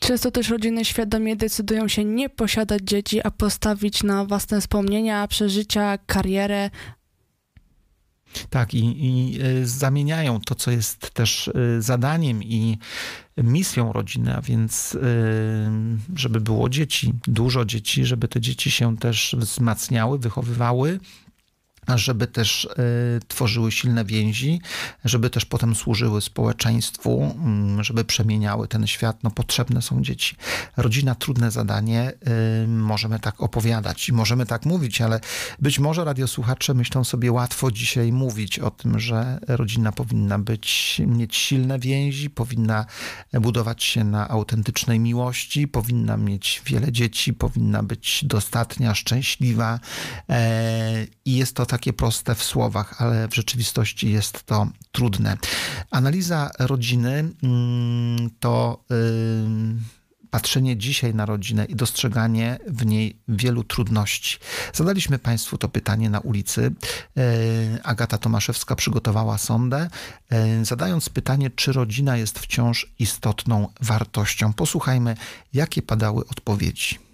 [0.00, 5.98] Często też rodziny świadomie decydują się nie posiadać dzieci, a postawić na własne wspomnienia, przeżycia,
[6.06, 6.70] karierę,
[8.50, 12.78] tak, i, i zamieniają to, co jest też zadaniem i
[13.42, 14.98] misją rodziny, a więc y,
[16.16, 21.00] żeby było dzieci, dużo dzieci, żeby te dzieci się też wzmacniały, wychowywały,
[21.96, 22.68] żeby też y,
[23.28, 24.60] tworzyły silne więzi,
[25.04, 27.36] żeby też potem służyły społeczeństwu,
[27.80, 29.22] y, żeby przemieniały ten świat.
[29.22, 30.36] No, potrzebne są dzieci.
[30.76, 32.12] Rodzina, trudne zadanie,
[32.64, 35.20] y, możemy tak opowiadać i możemy tak mówić, ale
[35.58, 41.36] być może radiosłuchacze myślą sobie łatwo dzisiaj mówić o tym, że rodzina powinna być, mieć
[41.36, 42.86] silne więzi, powinna
[43.32, 49.80] budować się na autentycznej miłości, powinna mieć wiele dzieci, powinna być dostatnia, szczęśliwa
[50.28, 55.36] e, i jest to tak takie proste w słowach, ale w rzeczywistości jest to trudne.
[55.90, 58.84] Analiza rodziny mm, to
[60.30, 64.38] patrzenie dzisiaj na rodzinę i dostrzeganie w niej wielu trudności.
[64.74, 66.72] Zadaliśmy Państwu to pytanie na ulicy.
[67.16, 67.22] E,
[67.82, 69.90] Agata Tomaszewska przygotowała sondę,
[70.30, 74.52] e, zadając pytanie, czy rodzina jest wciąż istotną wartością.
[74.52, 75.16] Posłuchajmy,
[75.52, 77.07] jakie padały odpowiedzi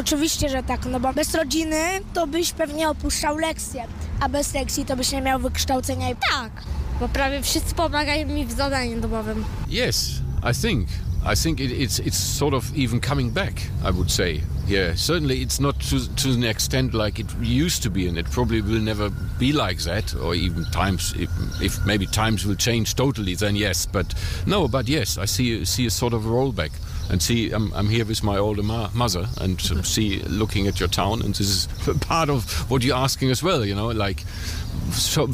[0.00, 1.76] Oczywiście, że tak, no bo bez rodziny
[2.14, 3.86] to byś pewnie opuszczał lekcje,
[4.20, 6.06] a bez lekcji to byś nie miał wykształcenia.
[6.30, 6.52] Tak,
[7.00, 9.44] bo prawie wszyscy pomagają mi w zadaniu domowym.
[9.70, 10.10] Yes,
[10.50, 10.88] I think.
[11.32, 13.60] I think it, it's it's sort of even coming back.
[13.84, 14.96] I would say, yeah.
[14.96, 18.62] Certainly, it's not to to an extent like it used to be, and it probably
[18.62, 21.14] will never be like that, or even times.
[21.18, 21.28] If,
[21.60, 23.86] if maybe times will change totally, then yes.
[23.86, 24.14] But
[24.46, 26.70] no, but yes, I see see a sort of rollback,
[27.10, 30.90] and see I'm, I'm here with my older ma- mother, and see looking at your
[30.90, 31.68] town, and this is
[32.08, 33.64] part of what you're asking as well.
[33.64, 34.22] You know, like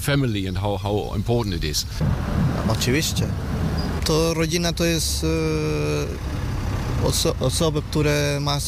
[0.01, 1.87] family and how how important it is.
[2.69, 3.27] Oczywiście.
[4.05, 5.27] To rodzina to jest e,
[7.07, 8.65] oso osoby, które masz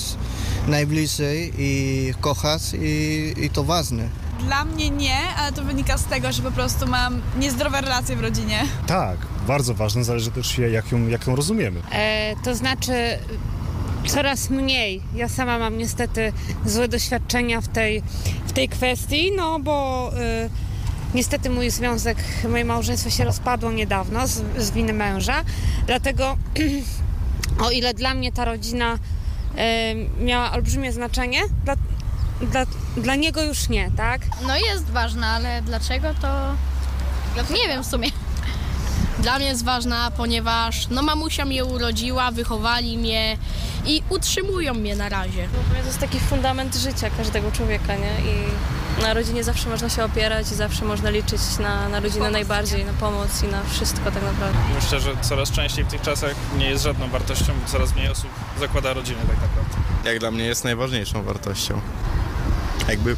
[0.68, 4.09] najbliżej i kochasz i, i to ważne.
[4.40, 8.21] Dla mnie nie, ale to wynika z tego, że po prostu mam niezdrowe relacje w
[8.21, 8.66] rodzinie.
[8.87, 11.80] Tak, bardzo ważne, zależy też jak ją, jak ją rozumiemy.
[11.92, 13.18] E, to znaczy
[14.06, 15.02] coraz mniej.
[15.14, 16.32] Ja sama mam niestety
[16.66, 18.02] złe doświadczenia w tej,
[18.46, 20.11] w tej kwestii, no bo
[20.46, 20.50] y,
[21.14, 25.44] niestety mój związek, moje małżeństwo się rozpadło niedawno z, z winy męża,
[25.87, 26.37] dlatego
[27.66, 28.98] o ile dla mnie ta rodzina y,
[30.24, 31.74] miała olbrzymie znaczenie, dla,
[32.40, 34.20] dla, dla niego już nie, tak?
[34.46, 36.54] No jest ważna, ale dlaczego to
[37.54, 38.11] nie wiem w sumie.
[39.18, 43.37] Dla mnie jest ważna, ponieważ no mamusia mnie urodziła, wychowali mnie
[43.87, 45.48] i utrzymują mnie na razie.
[45.81, 48.31] To jest taki fundament życia każdego człowieka, nie?
[48.31, 48.44] I
[49.02, 52.92] na rodzinie zawsze można się opierać i zawsze można liczyć na, na rodzinę najbardziej, na
[52.92, 54.59] pomoc i na wszystko tak naprawdę.
[54.74, 58.31] Myślę, że coraz częściej w tych czasach nie jest żadną wartością, bo coraz mniej osób
[58.61, 60.11] zakłada rodzinę tak naprawdę.
[60.11, 61.81] Jak dla mnie jest najważniejszą wartością.
[62.88, 63.16] Jakby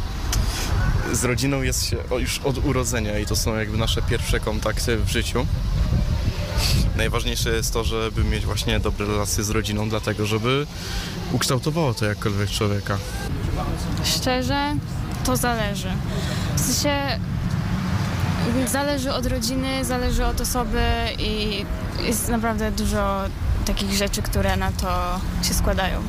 [1.12, 5.08] z rodziną jest się już od urodzenia i to są jakby nasze pierwsze kontakty w
[5.08, 5.46] życiu.
[6.96, 10.66] Najważniejsze jest to, żeby mieć właśnie dobre relacje z rodziną, dlatego żeby
[11.32, 12.98] ukształtowało to jakkolwiek człowieka.
[14.04, 14.76] Szczerze,
[15.24, 15.88] to zależy.
[16.56, 17.18] W sensie
[18.66, 20.82] zależy od rodziny, zależy od osoby
[21.18, 21.64] i
[22.06, 23.24] jest naprawdę dużo
[23.64, 26.02] takich rzeczy, które na to się składają.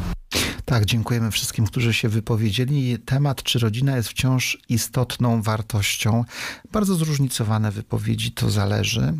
[0.71, 2.99] Tak, dziękujemy wszystkim, którzy się wypowiedzieli.
[2.99, 6.25] Temat, czy rodzina jest wciąż istotną wartością.
[6.71, 9.13] Bardzo zróżnicowane wypowiedzi, to zależy.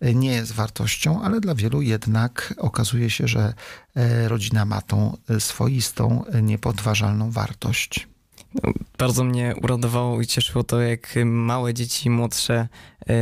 [0.00, 3.54] Nie jest wartością, ale dla wielu jednak okazuje się, że
[3.94, 8.08] e, rodzina ma tą swoistą, niepodważalną wartość.
[8.98, 12.68] Bardzo mnie uradowało i cieszyło to, jak małe dzieci, młodsze
[13.10, 13.14] y,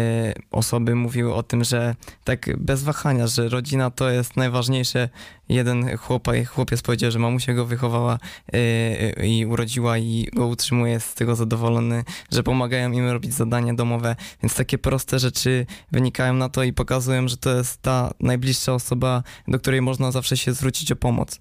[0.51, 1.95] osoby mówiły o tym, że
[2.25, 5.09] tak bez wahania, że rodzina to jest najważniejsze.
[5.49, 8.19] Jeden chłopa, chłopiec powiedział, że mamusia go wychowała
[8.55, 13.75] y, i urodziła i go utrzymuje, jest z tego zadowolony, że pomagają im robić zadania
[13.75, 14.17] domowe.
[14.43, 19.23] Więc takie proste rzeczy wynikają na to i pokazują, że to jest ta najbliższa osoba,
[19.49, 21.41] do której można zawsze się zwrócić o pomoc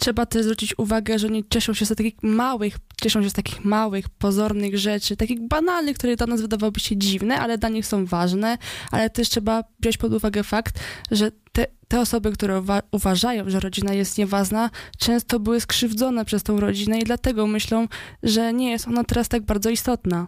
[0.00, 3.64] trzeba też zwrócić uwagę, że oni cieszą się z takich małych, cieszą się z takich
[3.64, 8.06] małych, pozornych rzeczy, takich banalnych, które dla nas wydawałyby się dziwne, ale dla nich są
[8.06, 8.58] ważne,
[8.90, 13.60] ale też trzeba wziąć pod uwagę fakt, że te, te osoby, które uwa uważają, że
[13.60, 17.88] rodzina jest nieważna, często były skrzywdzone przez tą rodzinę i dlatego myślą,
[18.22, 20.26] że nie jest ona teraz tak bardzo istotna.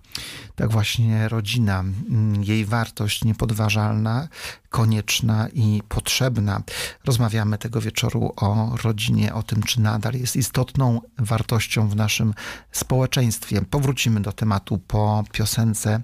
[0.54, 4.28] Tak właśnie rodzina, mm, jej wartość niepodważalna,
[4.72, 6.62] konieczna i potrzebna.
[7.04, 12.34] Rozmawiamy tego wieczoru o rodzinie, o tym, czy nadal jest istotną wartością w naszym
[12.72, 13.62] społeczeństwie.
[13.70, 16.00] Powrócimy do tematu po piosence.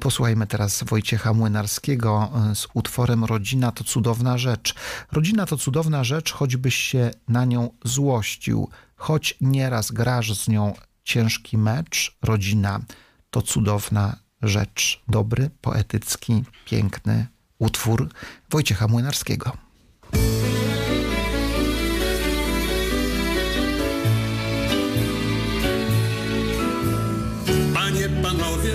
[0.00, 4.51] Posłuchajmy teraz Wojciecha Młynarskiego z utworem Rodzina to cudowna rzecz.
[5.12, 11.58] Rodzina to cudowna rzecz, choćbyś się na nią złościł, choć nieraz grasz z nią ciężki
[11.58, 12.16] mecz.
[12.22, 12.80] Rodzina
[13.30, 15.02] to cudowna rzecz.
[15.08, 17.26] Dobry, poetycki, piękny
[17.58, 18.08] utwór
[18.50, 19.56] Wojciecha Młynarskiego.
[27.74, 28.72] Panie, panowie,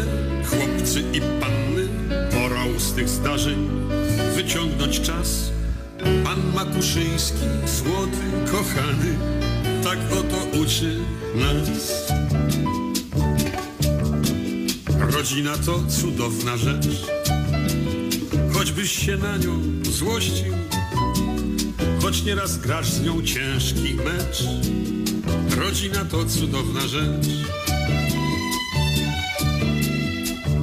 [0.49, 1.87] chłopcy i panny,
[2.33, 3.69] morał z tych zdarzeń
[4.35, 5.56] wyciągnąć czas.
[6.23, 9.17] Pan Makuszyński, złoty, kochany,
[9.83, 10.99] tak oto uczy
[11.35, 12.11] nas.
[15.15, 16.87] Rodzina to cudowna rzecz,
[18.53, 19.59] choćbyś się na nią
[19.91, 20.53] złościł,
[22.01, 24.43] choć nieraz grasz z nią ciężki mecz.
[25.57, 27.27] Rodzina to cudowna rzecz.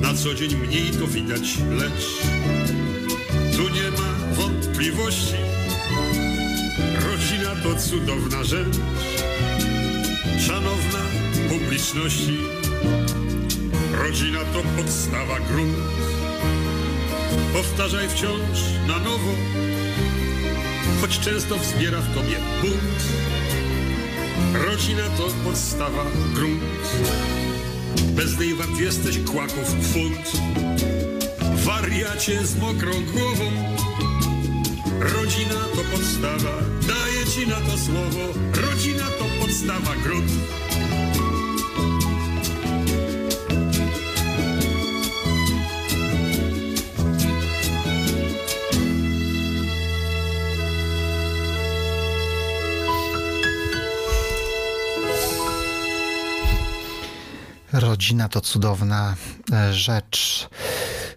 [0.00, 2.18] Na co dzień mniej to widać, lecz
[4.90, 5.34] ma wątpliwości.
[7.06, 8.76] Rodzina to cudowna rzecz,
[10.46, 10.98] szanowna
[11.48, 12.38] publiczności.
[13.92, 15.76] Rodzina to podstawa grunt.
[17.52, 19.32] Powtarzaj wciąż na nowo,
[21.00, 23.02] choć często wzbiera w tobie bunt.
[24.66, 26.62] Rodzina to podstawa, grunt.
[28.02, 30.32] Bez niej wart jesteś kłaków funt.
[31.64, 33.73] Wariacie z mokrą głową.
[35.12, 36.56] Rodzina to podstawa,
[36.88, 38.32] daję ci na to słowo.
[38.54, 40.30] Rodzina to podstawa, grunt.
[57.72, 59.16] Rodzina to cudowna
[59.52, 60.48] e, rzecz.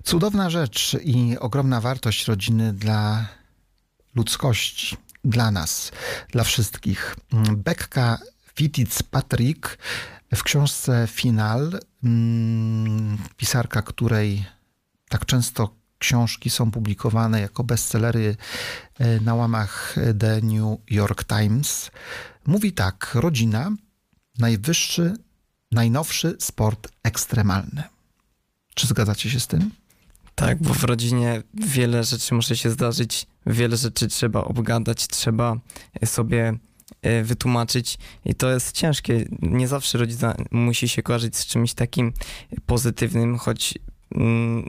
[0.04, 3.26] Cudowna rzecz i ogromna wartość rodziny dla
[4.17, 5.91] ludzkości, dla nas,
[6.32, 7.15] dla wszystkich.
[7.58, 8.17] Bekka
[8.56, 9.77] Fitzpatrick
[10.36, 14.45] w książce Final, mm, pisarka, której
[15.10, 18.36] tak często książki są publikowane jako bestsellery
[18.99, 21.91] e, na łamach The New York Times,
[22.45, 23.71] mówi tak: Rodzina,
[24.38, 25.13] najwyższy
[25.71, 27.84] najnowszy sport ekstremalny.
[28.75, 29.71] Czy zgadzacie się z tym?
[30.36, 35.56] Tak, bo w rodzinie wiele rzeczy musi się zdarzyć, wiele rzeczy trzeba obgadać, trzeba
[36.06, 36.54] sobie
[37.02, 39.26] e, wytłumaczyć i to jest ciężkie.
[39.42, 42.14] Nie zawsze rodzina musi się kojarzyć z czymś takim
[42.66, 43.74] pozytywnym, choć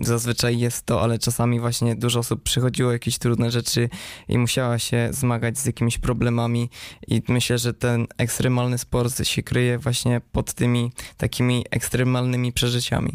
[0.00, 3.88] zazwyczaj jest to, ale czasami właśnie dużo osób przychodziło jakieś trudne rzeczy
[4.28, 6.70] i musiała się zmagać z jakimiś problemami
[7.08, 13.12] i myślę, że ten ekstremalny sport się kryje właśnie pod tymi takimi ekstremalnymi przeżyciami.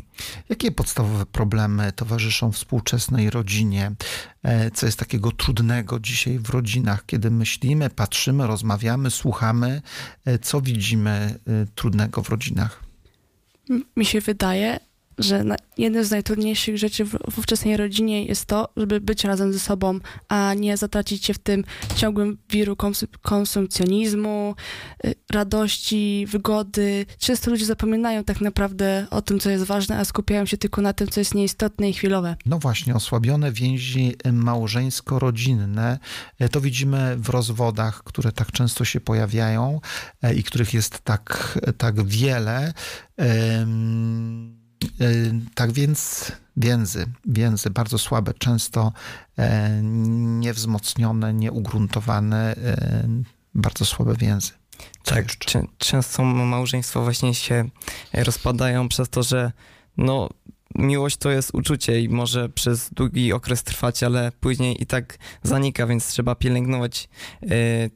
[0.50, 3.92] Jakie podstawowe problemy towarzyszą współczesnej rodzinie?
[4.44, 9.82] E, Co jest takiego trudnego dzisiaj w rodzinach, kiedy myślimy, patrzymy, rozmawiamy, słuchamy?
[10.26, 11.12] E, Co widzimy
[11.48, 12.84] e, trudnego w rodzinach?
[13.98, 14.80] Mi się wydaje,
[15.18, 15.44] że
[15.78, 20.00] jednym z najtrudniejszych rzeczy w, w ówczesnej rodzinie jest to, żeby być razem ze sobą,
[20.30, 21.64] a nie zatracić się w tym
[21.96, 24.56] ciągłym wiru kons- konsumpcjonizmu,
[25.06, 27.06] y, radości, wygody.
[27.18, 30.94] Często ludzie zapominają tak naprawdę o tym, co jest ważne, a skupiają się tylko na
[30.94, 32.36] tym, co jest nieistotne i chwilowe.
[32.46, 36.00] No właśnie, osłabione więzi małżeńsko-rodzinne
[36.40, 39.82] e, to widzimy w rozwodach, które tak często się pojawiają
[40.22, 42.74] e, i których jest tak, tak wiele.
[45.56, 48.94] Tak więc więzy, więzy bardzo słabe, często
[49.38, 49.82] e,
[50.40, 53.08] niewzmocnione, nieugruntowane, e,
[53.56, 54.52] bardzo słabe więzy.
[55.04, 57.70] Tak, czę- często małżeństwa właśnie się
[58.14, 59.52] rozpadają przez to, że
[59.98, 60.30] no,
[60.76, 65.88] miłość to jest uczucie i może przez długi okres trwać, ale później i tak zanika,
[65.88, 67.10] więc trzeba pielęgnować
[67.42, 67.48] e,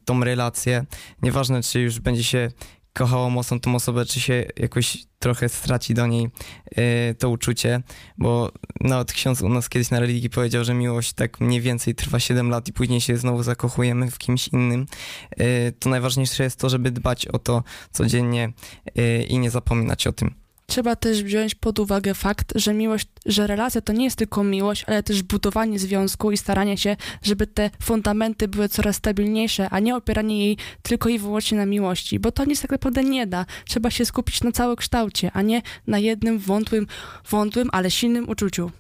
[0.05, 0.85] tą relację.
[1.21, 2.51] Nieważne, czy już będzie się
[2.97, 6.29] kochało mocno tą osobę, czy się jakoś trochę straci do niej
[6.75, 7.81] e, to uczucie,
[8.17, 12.19] bo nawet ksiądz u nas kiedyś na religii powiedział, że miłość tak mniej więcej trwa
[12.19, 14.85] 7 lat i później się znowu zakochujemy w kimś innym.
[15.31, 18.53] E, to najważniejsze jest to, żeby dbać o to codziennie
[18.95, 20.46] e, i nie zapominać o tym.
[20.69, 24.83] Trzeba też wziąć pod uwagę fakt, że miłość, że relacja to nie jest tylko miłość,
[24.87, 29.95] ale też budowanie związku i staranie się, żeby te fundamenty były coraz stabilniejsze, a nie
[29.95, 33.45] opieranie jej tylko i wyłącznie na miłości, bo to nic tak naprawdę nie da.
[33.65, 36.87] Trzeba się skupić na całokształcie, a nie na jednym wątłym,
[37.29, 38.71] wątłym, ale silnym uczuciu.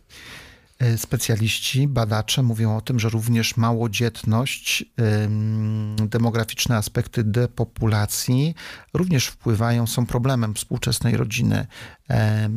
[0.79, 4.85] E, Specjaliści, badacze mówią o tym, że również małodzietność,
[5.97, 8.55] demograficzne aspekty depopulacji
[8.93, 11.67] również wpływają, są problemem współczesnej rodziny.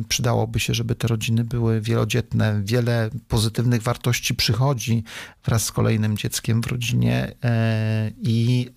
[0.09, 2.61] Przydałoby się, żeby te rodziny były wielodzietne.
[2.63, 5.03] Wiele pozytywnych wartości przychodzi
[5.45, 8.69] wraz z kolejnym dzieckiem w rodzinie e, i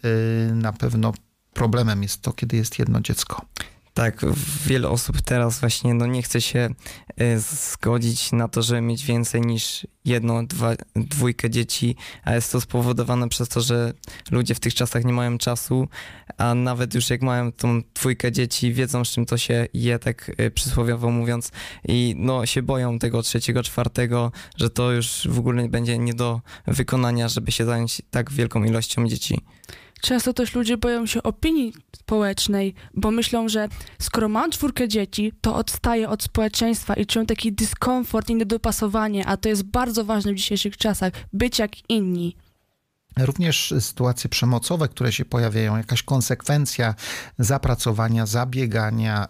[0.50, 1.12] y, na pewno
[1.52, 3.46] problemem jest to, kiedy jest jedno dziecko.
[3.94, 4.26] Tak,
[4.66, 6.68] wiele osób teraz właśnie no, nie chce się
[7.16, 12.60] e, zgodzić na to, żeby mieć więcej niż jedno, dwa, dwójkę dzieci, a jest to
[12.60, 13.92] spowodowane przez to, że
[14.30, 15.88] ludzie w tych czasach nie mają czasu,
[16.38, 20.30] a nawet już jak mają tą dwójkę dzieci, wiedzą z czym to się je, tak
[20.36, 21.50] e, przysłowiowo mówiąc,
[21.88, 26.40] i no się boją tego trzeciego, czwartego, że to już w ogóle będzie nie do
[26.66, 29.40] wykonania, żeby się zająć tak wielką ilością dzieci.
[30.04, 31.72] Często też ludzie boją się opinii
[32.04, 37.52] społecznej, bo myślą, że skoro mam czwórkę dzieci, to odstaję od społeczeństwa i czują taki
[37.52, 42.36] dyskomfort i niedopasowanie, a to jest bardzo ważne w dzisiejszych czasach, być jak inni.
[43.18, 46.94] Również sytuacje przemocowe, które się pojawiają, jakaś konsekwencja
[47.38, 49.28] zapracowania, zabiegania,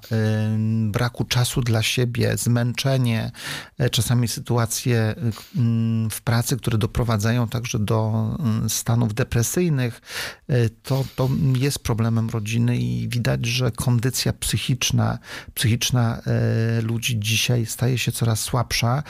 [0.87, 3.30] braku czasu dla siebie, zmęczenie,
[3.78, 5.14] e, czasami sytuacje
[6.11, 8.28] w pracy, które doprowadzają także do
[8.68, 10.01] stanów depresyjnych,
[10.49, 15.18] e, to, to jest problemem rodziny i widać, że kondycja psychiczna,
[15.55, 19.03] psychiczna e, ludzi dzisiaj staje się coraz słabsza.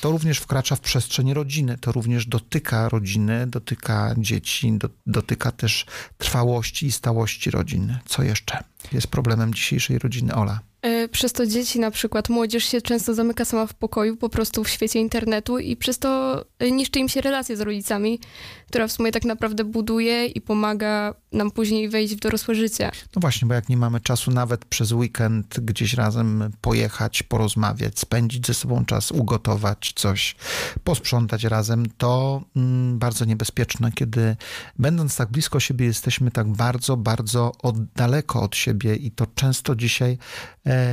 [0.00, 5.50] To również wkracza w przestrzeń rodziny, to również dotyka rodziny, dotyka dotyka dzieci, do, dotyka
[5.50, 5.86] też
[6.18, 7.98] trwałości i stałości rodzin.
[8.06, 10.60] Co jeszcze jest problemem dzisiejszej rodziny Ola?
[10.82, 14.64] E, Przez to dzieci, na przykład młodzież się często zamyka sama w pokoju, po prostu
[14.64, 18.20] w świecie internetu i przez to e, niszczy im się relacje z rodzicami,
[18.66, 22.90] która w sumie tak naprawdę buduje i pomaga nam później wejść w dorosłe życie.
[23.16, 28.46] No właśnie, bo jak nie mamy czasu nawet przez weekend gdzieś razem pojechać, porozmawiać, spędzić
[28.46, 30.36] ze sobą czas, ugotować coś,
[30.84, 34.36] posprzątać razem, to mm, bardzo niebezpieczne, kiedy
[34.78, 39.76] będąc tak blisko siebie jesteśmy tak bardzo, bardzo od, daleko od siebie i to często
[39.76, 40.18] dzisiaj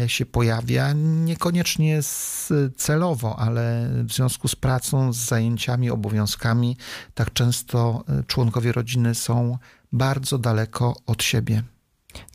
[0.08, 2.00] się pojawia, niekoniecznie
[2.78, 6.78] celowo, ale w związku z pracą, z zajęciami, obowiązkami,
[7.14, 9.58] tak często e, członkowie rodziny są
[9.92, 11.64] bardzo daleko od siebie.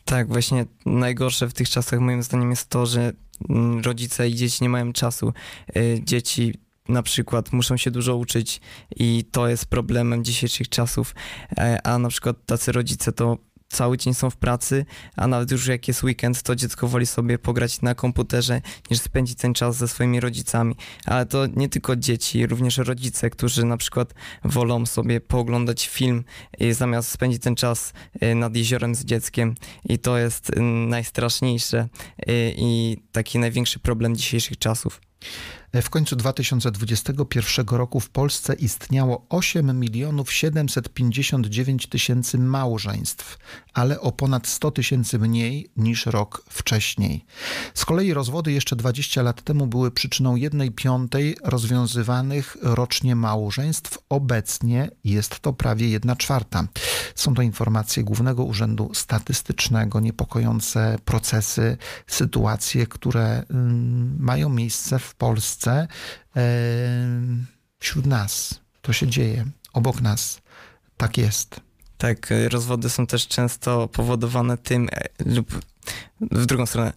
[0.05, 3.13] Tak, właśnie najgorsze w tych czasach moim zdaniem jest to, że
[3.49, 5.33] mm, rodzice i dzieci nie mają czasu.
[5.77, 6.53] Y, Dzieci
[6.89, 8.61] na przykład muszą się dużo uczyć
[8.95, 11.15] i to jest problemem dzisiejszych czasów,
[11.57, 13.37] E, a na przykład tacy rodzice to
[13.73, 17.39] cały dzień są w pracy, a nawet już jak jest weekend, to dziecko woli sobie
[17.39, 18.61] pograć na komputerze,
[18.91, 20.75] niż spędzić ten czas ze swoimi rodzicami.
[21.05, 24.13] Ale to nie tylko dzieci, również rodzice, którzy na przykład
[24.43, 26.23] wolą sobie pooglądać film
[26.71, 27.93] zamiast spędzić ten czas
[28.23, 29.55] y, nad jeziorem z dzieckiem.
[29.85, 31.87] I to jest y, najstraszniejsze
[32.29, 35.01] y, i taki największy problem dzisiejszych czasów.
[35.81, 43.37] W końcu 2021 roku w Polsce istniało 8 milionów 759 tysięcy małżeństw,
[43.73, 47.25] ale o ponad 100 tysięcy mniej niż rok wcześniej.
[47.73, 53.97] Z kolei rozwody jeszcze 20 lat temu były przyczyną 1 piątej rozwiązywanych rocznie małżeństw.
[54.09, 56.67] Obecnie jest to prawie 1 czwarta.
[57.15, 65.87] Są to informacje Głównego Urzędu Statystycznego, niepokojące procesy, sytuacje, które ym, mają miejsce w Polsce
[66.35, 67.45] em,
[67.79, 68.59] wśród nas.
[68.81, 70.41] To się dzieje obok nas.
[70.97, 71.59] Tak jest.
[71.97, 75.59] Tak, y, rozwody są też często powodowane tym e, lub
[76.31, 76.93] w drugą stronę.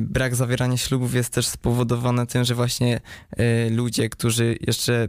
[0.00, 3.00] Brak zawierania ślubów jest też spowodowany tym, że właśnie
[3.70, 5.08] ludzie, którzy jeszcze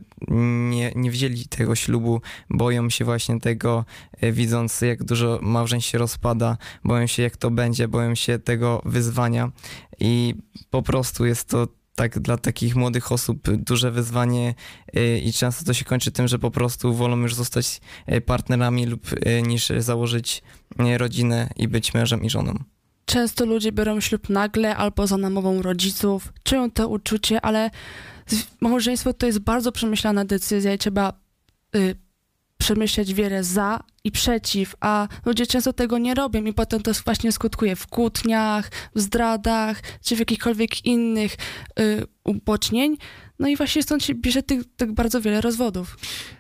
[0.70, 3.86] nie, nie wzięli tego ślubu, boją się właśnie tego,
[4.22, 9.52] widząc jak dużo małżeństw się rozpada, boją się jak to będzie, boją się tego wyzwania
[10.00, 10.36] i
[10.70, 11.68] po prostu jest to
[11.98, 14.56] tak dla takich młodych osób duże wyzwanie
[14.98, 17.82] y, i często to się kończy tym, że po prostu wolą już zostać
[18.12, 20.44] y, partnerami lub y, niż założyć
[20.98, 22.64] rodzinę i być mężem i żoną.
[23.06, 27.72] Często ludzie biorą ślub nagle albo za namową rodziców, czują to uczucie, ale
[28.62, 31.14] małżeństwo to jest bardzo przemyślana decyzja i trzeba
[31.76, 31.96] y,
[32.58, 37.32] przemyśleć wiele za i przeciw, a ludzie często tego nie robią i potem to właśnie
[37.32, 41.36] skutkuje w kłótniach, w zdradach czy w jakichkolwiek innych
[41.80, 42.98] y, ubocznień.
[43.40, 45.98] No i właśnie stąd się bierze tych, tak bardzo wiele rozwodów.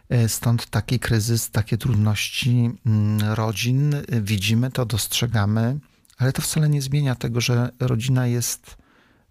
[0.09, 3.95] E, Stąd taki kryzys, takie trudności mm, rodzin.
[4.21, 5.79] Widzimy to, dostrzegamy,
[6.17, 8.77] ale to wcale nie zmienia tego, że rodzina jest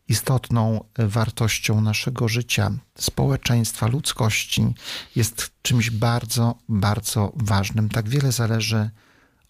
[0.08, 4.74] istotną wartością naszego życia, społeczeństwa, ludzkości.
[5.16, 7.88] Jest czymś bardzo, bardzo ważnym.
[7.88, 8.90] Tak wiele zależy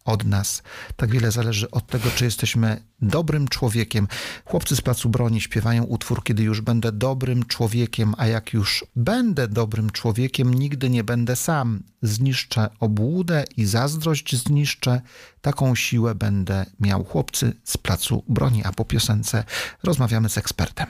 [0.07, 0.63] od nas.
[0.97, 4.09] Tak wiele zależy od tego, czy jesteśmy dobrym człowiekiem.
[4.45, 9.49] Chłopcy z Placu Broni śpiewają utwór, kiedy już będę dobrym człowiekiem, a jak już będę
[9.49, 11.83] dobrym człowiekiem, nigdy nie będę sam.
[12.03, 15.01] Zniszczę obłudę i zazdrość zniszczę.
[15.41, 17.05] Taką siłę będę miał.
[17.05, 19.45] Chłopcy z Placu Broni, a po piosence
[19.83, 20.87] rozmawiamy z ekspertem.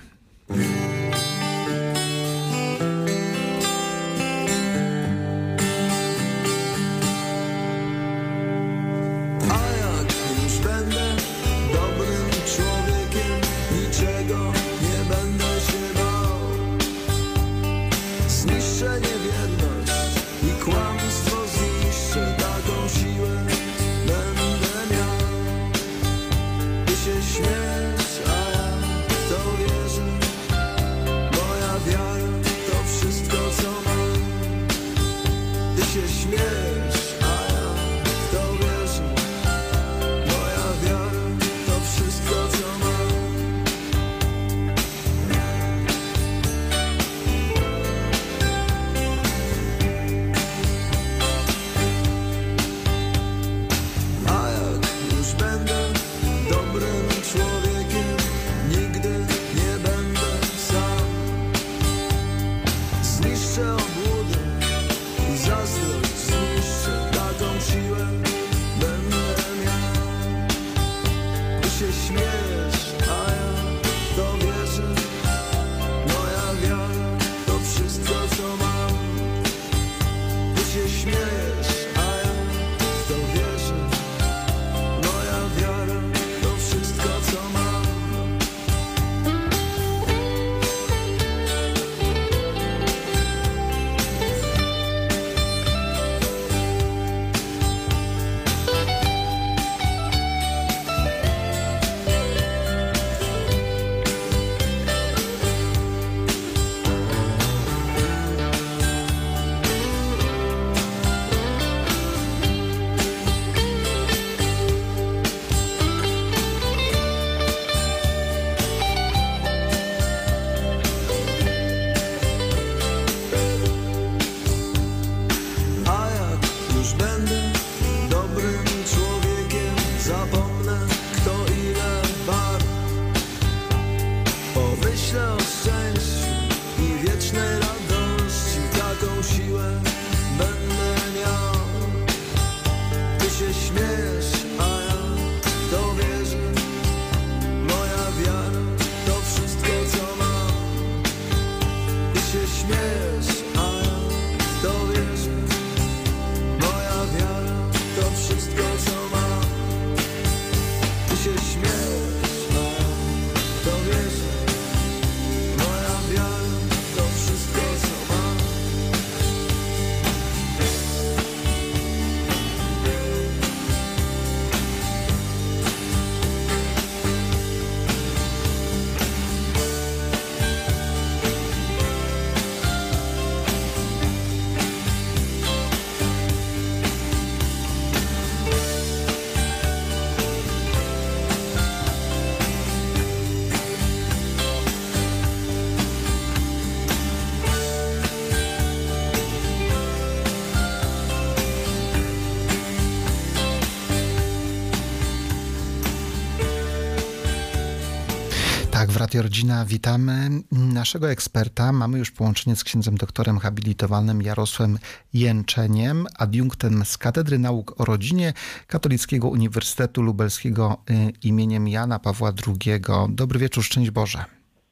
[208.77, 211.72] Radio Rodzina, witamy naszego eksperta.
[211.72, 214.79] Mamy już połączenie z księdzem doktorem habilitowanym Jarosłem
[215.14, 218.33] Jęczeniem, adiunktem z Katedry Nauk o Rodzinie
[218.66, 222.81] Katolickiego Uniwersytetu Lubelskiego y, imieniem Jana Pawła II.
[223.09, 224.24] Dobry wieczór, szczęść Boże.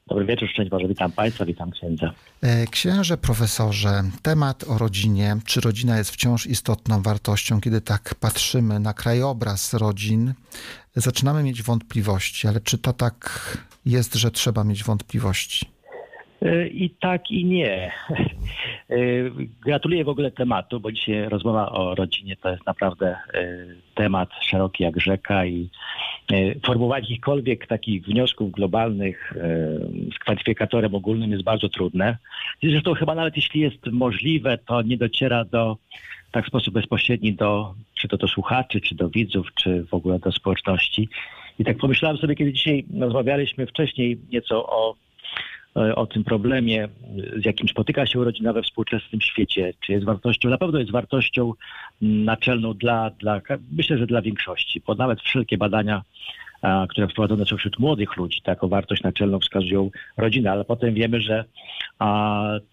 [0.06, 0.88] Dobry wieczór, szczęść Boże.
[0.88, 2.14] Witam Państwa, witam księdza.
[2.42, 5.36] E, Księże, profesorze, temat o rodzinie.
[5.44, 7.60] Czy rodzina jest wciąż istotną wartością?
[7.60, 10.34] Kiedy tak patrzymy na krajobraz rodzin,
[10.96, 15.66] zaczynamy mieć wątpliwości, ale czy to tak jest, że trzeba mieć wątpliwości?
[16.44, 17.92] E, I tak, i nie.
[18.90, 18.96] E,
[19.64, 23.16] Gratuluję w ogóle tematu, bo dzisiaj rozmowa o rodzinie to jest naprawdę e,
[23.94, 25.70] temat szeroki jak rzeka i
[26.66, 29.32] formułowanie jakichkolwiek takich wniosków globalnych
[30.14, 32.16] z kwantyfikatorem ogólnym jest bardzo trudne.
[32.62, 35.76] Zresztą chyba nawet jeśli jest możliwe, to nie dociera do
[36.32, 40.18] tak w sposób bezpośredni do, czy to do słuchaczy, czy do widzów, czy w ogóle
[40.18, 41.08] do społeczności.
[41.58, 44.94] I tak pomyślałem sobie, kiedy dzisiaj rozmawialiśmy wcześniej nieco o
[45.76, 46.88] e, o tym problemie,
[47.36, 51.52] z jakim spotyka się rodzina we współczesnym świecie, czy jest wartością, na pewno jest wartością
[52.02, 53.40] mm, naczelną dla, dla
[53.72, 56.02] myślę, że dla większości, bo nawet wszelkie badania,
[56.88, 61.44] które wprowadzone są wśród młodych ludzi, taką wartość naczelną wskazują rodzinę, ale potem wiemy, że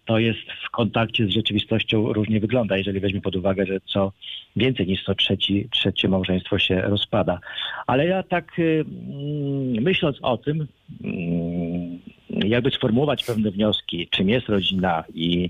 [0.05, 4.11] to jest w kontakcie z rzeczywistością różnie wygląda, jeżeli weźmie pod uwagę, że co
[4.55, 7.39] więcej niż co trzeci, trzecie małżeństwo się rozpada.
[7.87, 10.67] Ale ja tak y, mm, myśląc o tym,
[11.03, 15.49] mm, jakby sformułować pewne wnioski, czym jest rodzina i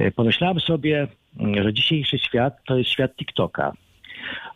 [0.00, 1.08] y, pomyślałem sobie,
[1.40, 3.72] mm, że dzisiejszy świat to jest świat TikToka.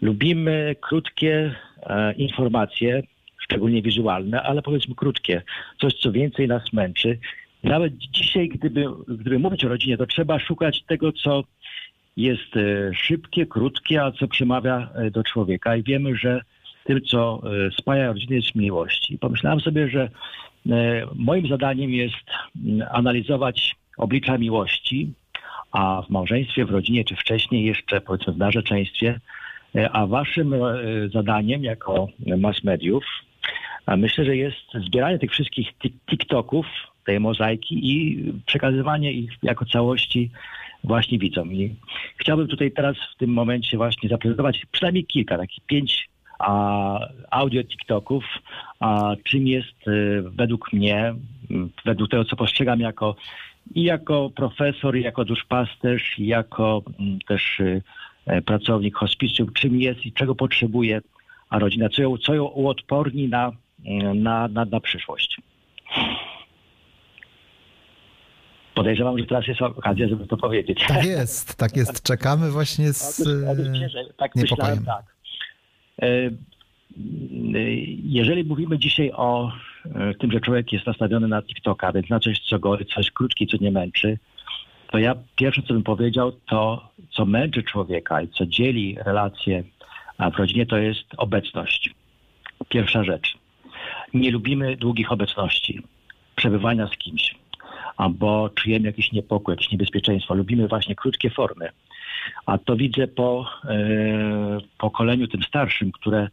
[0.01, 3.03] Lubimy krótkie e, informacje,
[3.39, 5.43] szczególnie wizualne, ale powiedzmy krótkie.
[5.81, 7.19] Coś, co więcej nas męczy.
[7.65, 11.45] Nawet dzisiaj, gdyby, gdyby mówić o rodzinie, to trzeba szukać tego, co
[12.17, 15.77] jest e, szybkie, krótkie, a co przemawia e, do człowieka.
[15.77, 16.41] I wiemy, że
[16.85, 19.11] tym, co e, spaja rodzinę, jest miłość.
[19.11, 20.09] I pomyślałem sobie, że
[21.15, 22.31] moim zadaniem jest
[22.65, 25.13] mm, analizować oblicza miłości,
[25.73, 29.21] a w małżeństwie, w rodzinie, czy wcześniej jeszcze powiedzmy w narzeczeństwie,
[29.93, 30.59] a waszym e,
[31.13, 32.09] zadaniem jako
[32.39, 33.05] mass mediów,
[33.97, 36.67] myślę, że jest zbieranie tych wszystkich tik- TikToków,
[37.05, 40.31] tej mozaiki i przekazywanie ich jako całości
[40.85, 41.53] właśnie widzom.
[41.53, 41.75] I
[42.17, 46.09] chciałbym tutaj teraz w tym momencie właśnie zaprezentować przynajmniej kilka, takich pięć
[46.39, 46.99] a,
[47.31, 48.25] audio TikToków,
[48.81, 51.15] a czym jest e, według mnie,
[51.85, 53.17] według tego, co postrzegam jako
[53.75, 56.83] i jako profesor, i jako duszpasterz, i jako
[57.29, 57.83] też y, e,
[58.45, 61.01] pracownik hospicjum, czym jest i czego potrzebuje
[61.53, 63.53] a rodzina, co ją, co ją uodporni na,
[63.87, 65.41] mm, na, na, na przyszłość.
[68.75, 70.85] Podejrzewam, że teraz jest okazja, żeby to powiedzieć.
[70.89, 72.03] Tak jest, tak jest.
[72.03, 73.17] Czekamy właśnie z
[73.89, 74.79] że tak niepokojem.
[74.79, 75.05] myślałem, tak.
[76.03, 76.31] E, e,
[78.03, 79.53] Jeżeli mówimy dzisiaj o
[79.95, 83.47] e, tym, że człowiek jest nastawiony na TikToka, więc na coś, co go, coś krótkie,
[83.47, 84.19] co nie męczy,
[84.93, 89.65] to ja pierwsze, co bym powiedział, to co męczy człowieka i co dzieli relacje
[90.35, 91.91] w rodzinie, to jest obecność.
[92.69, 93.39] Pierwsza rzecz.
[94.15, 95.83] Nie lubimy długich obecności,
[96.37, 97.35] przebywania z kimś,
[97.97, 100.35] albo czujemy jakiś niepokój, jakieś niebezpieczeństwo.
[100.35, 101.69] Lubimy właśnie krótkie formy.
[102.47, 103.79] A to widzę po e,
[104.79, 106.29] pokoleniu tym starszym, które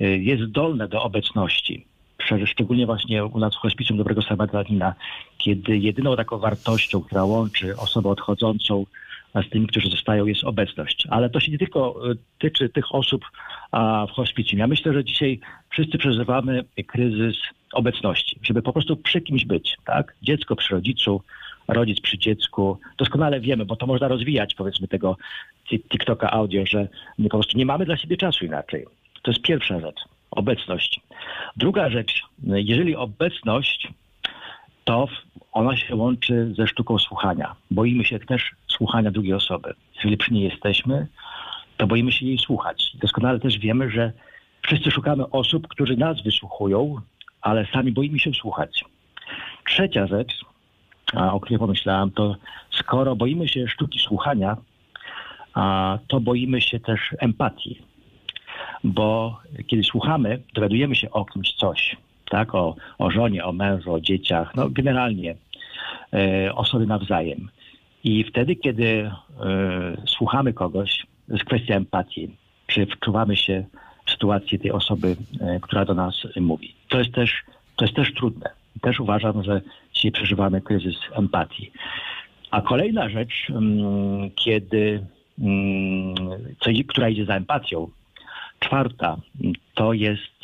[0.00, 1.86] e, jest zdolne do obecności.
[2.46, 4.94] Szczególnie właśnie u nas w hospicjum Dobrego Samarytanina,
[5.38, 8.86] kiedy jedyną taką wartością, która łączy osobę odchodzącą
[9.46, 11.06] z tymi, którzy zostają, jest obecność.
[11.10, 13.24] Ale to się nie tylko e, tyczy tych osób
[14.08, 14.58] w hospicjum.
[14.58, 17.36] Ja myślę, że dzisiaj wszyscy przeżywamy kryzys
[17.72, 20.14] obecności, żeby po prostu przy kimś być, tak?
[20.22, 21.20] Dziecko przy rodzicu,
[21.68, 22.78] rodzic przy dziecku.
[22.98, 25.16] Doskonale wiemy, bo to można rozwijać, powiedzmy, tego
[25.68, 26.88] Ti- TikToka audio, że
[27.22, 28.86] po prostu nie mamy dla siebie czasu inaczej.
[29.22, 30.00] To jest pierwsza rzecz.
[30.34, 31.00] Obecność.
[31.56, 33.88] Druga rzecz, jeżeli obecność,
[34.84, 35.08] to
[35.52, 37.54] ona się łączy ze sztuką słuchania.
[37.70, 39.74] Boimy się też słuchania drugiej osoby.
[39.94, 41.06] Jeżeli przy niej jesteśmy,
[41.76, 42.90] to boimy się jej słuchać.
[42.94, 44.12] Doskonale też wiemy, że
[44.62, 47.00] wszyscy szukamy osób, którzy nas wysłuchują,
[47.40, 48.84] ale sami boimy się słuchać.
[49.66, 50.40] Trzecia rzecz,
[51.14, 52.36] o której pomyślałem, to
[52.70, 54.56] skoro boimy się sztuki słuchania,
[56.08, 57.82] to boimy się też empatii.
[58.84, 61.96] Bo kiedy słuchamy, dowiadujemy się o kimś coś,
[62.30, 62.54] tak?
[62.54, 65.34] O, o żonie, o mężu, o dzieciach, no generalnie
[66.12, 67.48] e, o sobie nawzajem.
[68.04, 69.10] I wtedy, kiedy e,
[70.06, 72.30] słuchamy kogoś, jest kwestia empatii,
[72.66, 73.64] czy wczuwamy się
[74.06, 76.74] w sytuację tej osoby, e, która do nas mówi.
[76.88, 77.42] To jest też,
[77.76, 78.50] to jest też trudne.
[78.80, 79.60] Też uważam, że
[79.94, 81.70] dzisiaj przeżywamy kryzys empatii.
[82.50, 85.06] A kolejna rzecz, mm, kiedy,
[85.38, 86.14] mm,
[86.88, 87.88] która idzie za empatią,
[88.64, 89.16] czwarta,
[89.74, 90.38] to jest,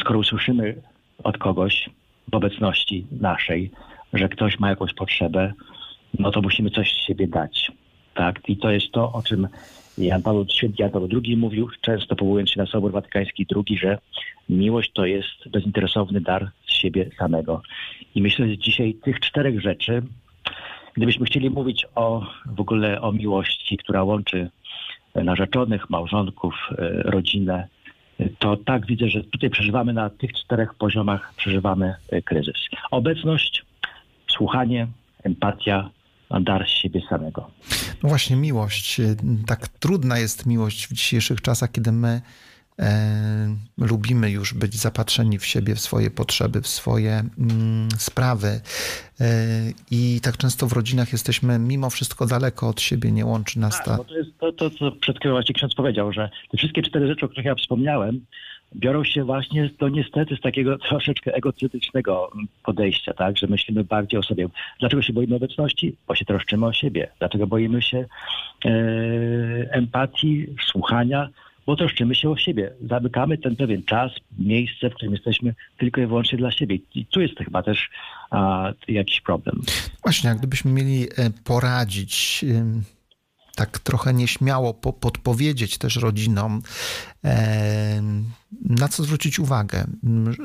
[0.00, 0.82] skoro usłyszymy
[1.24, 1.90] od kogoś
[2.32, 3.70] w obecności naszej,
[4.12, 5.52] że ktoś ma jakąś potrzebę,
[6.18, 7.72] no to musimy coś z siebie dać.
[8.14, 8.48] Tak?
[8.48, 9.48] I to jest to, o czym
[9.98, 13.98] Jan Paweł, święty Jan Paweł II mówił, często powołując się na Sobór Watykański II, że
[14.48, 17.62] miłość to jest bezinteresowny dar z siebie samego.
[18.14, 20.02] I myślę, że dzisiaj tych czterech rzeczy,
[20.94, 24.50] gdybyśmy chcieli mówić o w ogóle o miłości, która łączy
[25.14, 27.68] narzeczonych, małżonków, e, rodzinę,
[28.38, 32.54] to tak widzę, że tutaj przeżywamy na tych czterech poziomach, przeżywamy e, kryzys.
[32.90, 33.64] Obecność,
[34.30, 34.86] słuchanie,
[35.22, 35.90] empatia,
[36.40, 37.50] dar siebie samego.
[38.02, 39.00] No właśnie, miłość.
[39.46, 42.20] Tak trudna jest miłość w dzisiejszych czasach, kiedy my
[42.78, 48.60] e, lubimy już być zapatrzeni w siebie, w swoje potrzeby, w swoje mm, sprawy.
[49.20, 49.30] E,
[49.90, 53.84] I tak często w rodzinach jesteśmy mimo wszystko daleko od siebie, nie łączy nas Tak,
[53.84, 53.96] ta.
[53.96, 57.06] bo to jest to, to, co przed chwilą właśnie ksiądz powiedział, że te wszystkie cztery
[57.06, 58.20] rzeczy, o których ja wspomniałem,
[58.76, 62.30] biorą się właśnie, to niestety, z takiego troszeczkę egocentrycznego
[62.64, 64.48] podejścia, tak, że myślimy bardziej o sobie.
[64.80, 65.96] Dlaczego się boimy obecności?
[66.08, 67.08] Bo się troszczymy o siebie.
[67.18, 67.98] Dlaczego boimy się
[68.64, 68.70] e,
[69.70, 71.28] empatii, słuchania?
[71.66, 72.72] Bo troszczymy się o siebie.
[72.90, 76.78] Zamykamy ten pewien czas, miejsce, w którym jesteśmy tylko i wyłącznie dla siebie.
[76.94, 77.90] I tu jest chyba też
[78.30, 79.60] a, jakiś problem.
[80.02, 82.44] Właśnie, jak gdybyśmy mieli e, poradzić,
[83.56, 86.62] tak trochę nieśmiało po, podpowiedzieć też rodzinom,
[88.64, 89.84] na co zwrócić uwagę,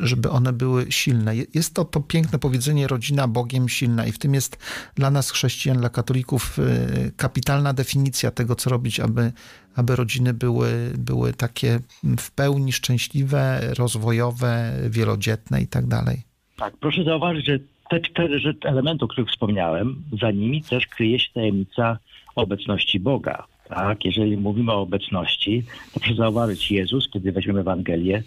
[0.02, 1.36] żeby one były silne.
[1.36, 4.58] Je- Jest to to piękne powiedzenie rodzina Bogiem silna i w tym jest
[4.96, 9.32] dla nas chrześcijan, dla katolików y, kapitalna definicja tego, co robić, aby,
[9.78, 11.80] aby rodziny były, były takie
[12.20, 16.22] w pełni szczęśliwe, rozwojowe, wielodzietne i tak dalej.
[16.58, 17.60] Tak, proszę zauważyć, że
[17.90, 21.98] te cztery elementy, o których wspomniałem, za nimi też kryje się tajemnica
[22.36, 23.44] obecności Boga.
[23.70, 25.64] Tak, jeżeli mówimy o obecności,
[25.94, 28.24] to proszę zauważyć, Jezus, kiedy weźmiemy Ewangelię,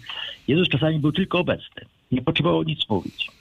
[0.47, 1.85] Jezus czasami był tylko obecny.
[2.11, 3.31] Nie potrzebował nic mówić.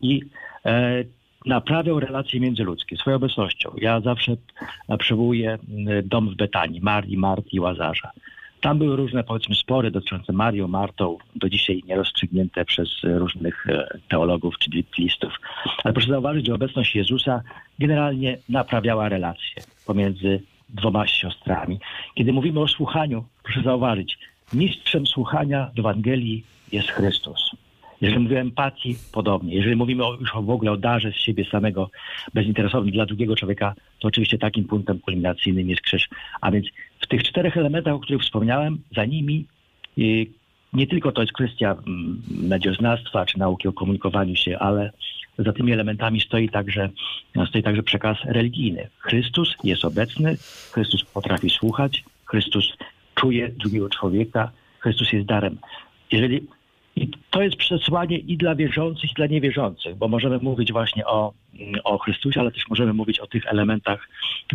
[0.00, 0.22] I
[0.64, 1.04] e,
[1.48, 3.70] naprawiał relacje międzyludzkie swoją obecnością.
[3.76, 4.36] Ja zawsze
[4.88, 5.58] e, przywołuję
[6.04, 8.10] dom w Betanii, Marii, Marty i Łazarza.
[8.60, 14.58] Tam były różne, powiedzmy, spory dotyczące Marią, Martą, do dzisiaj nierozstrzygnięte przez różnych e, teologów
[14.58, 15.32] czy biblistów.
[15.84, 17.42] Ale proszę zauważyć, że obecność Jezusa
[17.78, 21.78] generalnie naprawiała relacje pomiędzy dwoma siostrami.
[22.14, 24.18] Kiedy mówimy o słuchaniu, proszę zauważyć,
[24.52, 27.50] mistrzem słuchania w Ewangelii jest Chrystus.
[28.00, 29.54] Jeżeli mówimy o empatii, podobnie.
[29.54, 31.90] Jeżeli mówimy o, już w ogóle o darze z siebie samego,
[32.34, 36.08] bezinteresownym dla drugiego człowieka, to oczywiście takim punktem kulminacyjnym jest krzyż.
[36.40, 36.66] A więc
[37.00, 39.46] w tych czterech elementach, o których wspomniałem, za nimi
[39.98, 40.26] y,
[40.72, 44.92] nie tylko to jest kwestia mm, medioznawstwa czy nauki o komunikowaniu się, ale
[45.38, 46.88] za tymi elementami stoi także,
[47.48, 48.88] stoi także przekaz religijny.
[48.98, 50.36] Chrystus jest obecny,
[50.72, 52.76] Chrystus potrafi słuchać, Chrystus
[53.14, 55.58] czuje drugiego człowieka, Chrystus jest darem.
[56.12, 56.46] Jeżeli
[56.98, 61.32] i to jest przesłanie i dla wierzących, i dla niewierzących, bo możemy mówić właśnie o,
[61.84, 64.08] o Chrystusie, ale też możemy mówić o tych elementach,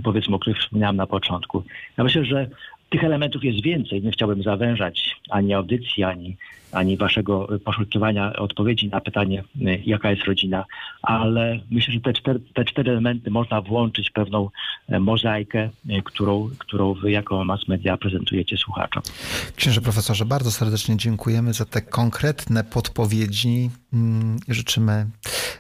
[0.04, 1.64] powiedzmy, o których wspomniałem na początku.
[1.98, 2.50] Ja myślę, że
[2.90, 4.04] tych elementów jest więcej.
[4.04, 6.38] Nie chciałbym zawężać ani audycji, ani,
[6.74, 10.66] ani waszego poszukiwania odpowiedzi na pytanie, y, jaka jest rodzina,
[11.02, 14.50] ale myślę, że te cztery, te cztery elementy można włączyć w pewną
[14.88, 19.04] e, mozaikę, y, którą, którą wy jako mass media prezentujecie słuchaczom.
[19.56, 23.70] Księże profesorze, bardzo serdecznie dziękujemy za te konkretne podpowiedzi.
[23.94, 25.06] Mm, Życzymy,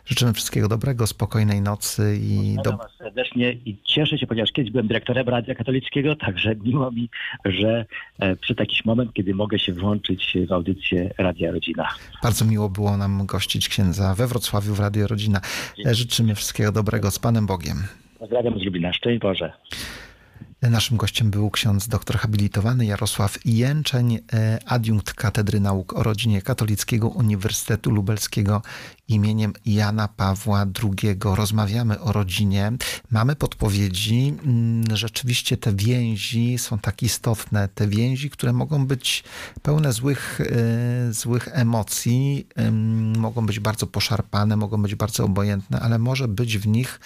[0.05, 2.77] życzymy wszystkiego dobrego, spokojnej nocy i do...
[2.77, 7.09] was serdecznie i cieszę się, ponieważ kiedyś byłem dyrektorem Radia Katolickiego, także miło mi,
[7.45, 7.85] że
[8.19, 11.87] e, przyszedł jakiś moment, kiedy mogę się włączyć w audycję Radia Rodzina.
[12.23, 15.41] bardzo miło było nam gościć księdza we Wrocławiu w Radio Rodzina.
[15.85, 17.77] Życzymy wszystkiego dobrego z Panem Bogiem.
[18.19, 18.93] Pozdrawiam z Lublina.
[18.93, 19.53] Szczęść Boże.
[20.69, 27.07] Naszym gościem był ksiądz doktor habilitowany Jarosław Jęczeń, e, adiunkt Katedry Nauk o Rodzinie Katolickiego
[27.07, 28.61] Uniwersytetu Lubelskiego
[29.07, 31.15] imieniem Jana Pawła II.
[31.23, 32.71] Rozmawiamy o rodzinie.
[33.11, 34.33] Mamy podpowiedzi.
[34.45, 37.67] Mm, Rzeczywiście te więzi są tak istotne.
[37.67, 39.23] Te więzi, które mogą być
[39.61, 42.47] pełne złych, e, złych emocji,
[43.17, 46.99] mogą być bardzo poszarpane, mogą być bardzo obojętne, ale może być w nich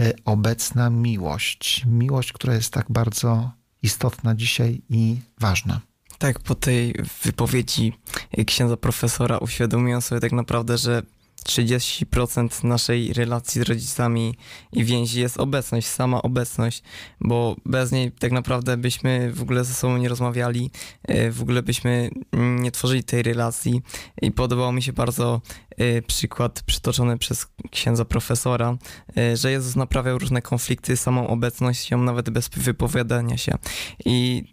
[0.00, 1.84] e, obecna miłość.
[1.86, 3.50] Miłość, która jest tak bardzo
[3.82, 5.80] istotna dzisiaj i ważna.
[6.18, 6.94] Tak, po tej
[7.24, 7.92] wypowiedzi
[8.46, 11.02] księdza profesora uświadomiłem sobie tak naprawdę, że
[11.42, 14.34] 30% naszej relacji z rodzicami
[14.72, 16.82] i więzi jest obecność, sama obecność,
[17.20, 20.70] bo bez niej tak naprawdę byśmy w ogóle ze sobą nie rozmawiali,
[21.02, 23.82] e, w ogóle byśmy nie tworzyli tej relacji
[24.22, 25.40] i podobał mi się bardzo
[25.70, 28.76] e, przykład przytoczony przez księdza profesora,
[29.16, 33.58] e, że Jezus naprawiał różne konflikty samą obecnością, nawet bez wypowiadania się.
[34.04, 34.44] I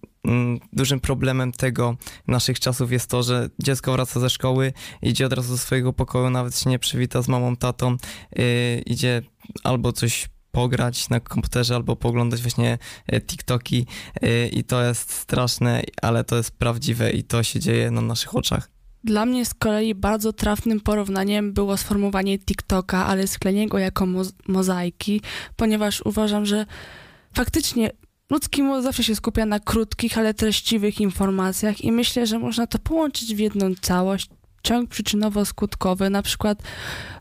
[0.73, 1.97] dużym problemem tego
[2.27, 6.29] naszych czasów jest to, że dziecko wraca ze szkoły, idzie od razu do swojego pokoju,
[6.29, 7.97] nawet się nie przywita z mamą, tatą,
[8.35, 8.45] yy,
[8.85, 9.21] idzie
[9.63, 13.85] albo coś pograć na komputerze albo poglądać właśnie e, TikToki
[14.21, 18.35] e, i to jest straszne, ale to jest prawdziwe i to się dzieje na naszych
[18.35, 18.69] oczach.
[19.03, 24.21] Dla mnie z kolei bardzo trafnym porównaniem było sformułowanie TikToka, ale sklenie go jako mo
[24.47, 25.21] mozaiki,
[25.55, 26.65] ponieważ uważam, że
[27.33, 27.91] faktycznie
[28.29, 32.79] ludzki mózg zawsze się skupia na krótkich, ale treściwych informacjach i myślę, że można to
[32.79, 34.29] połączyć w jedną całość,
[34.63, 36.63] ciąg przyczynowo-skutkowy, na przykład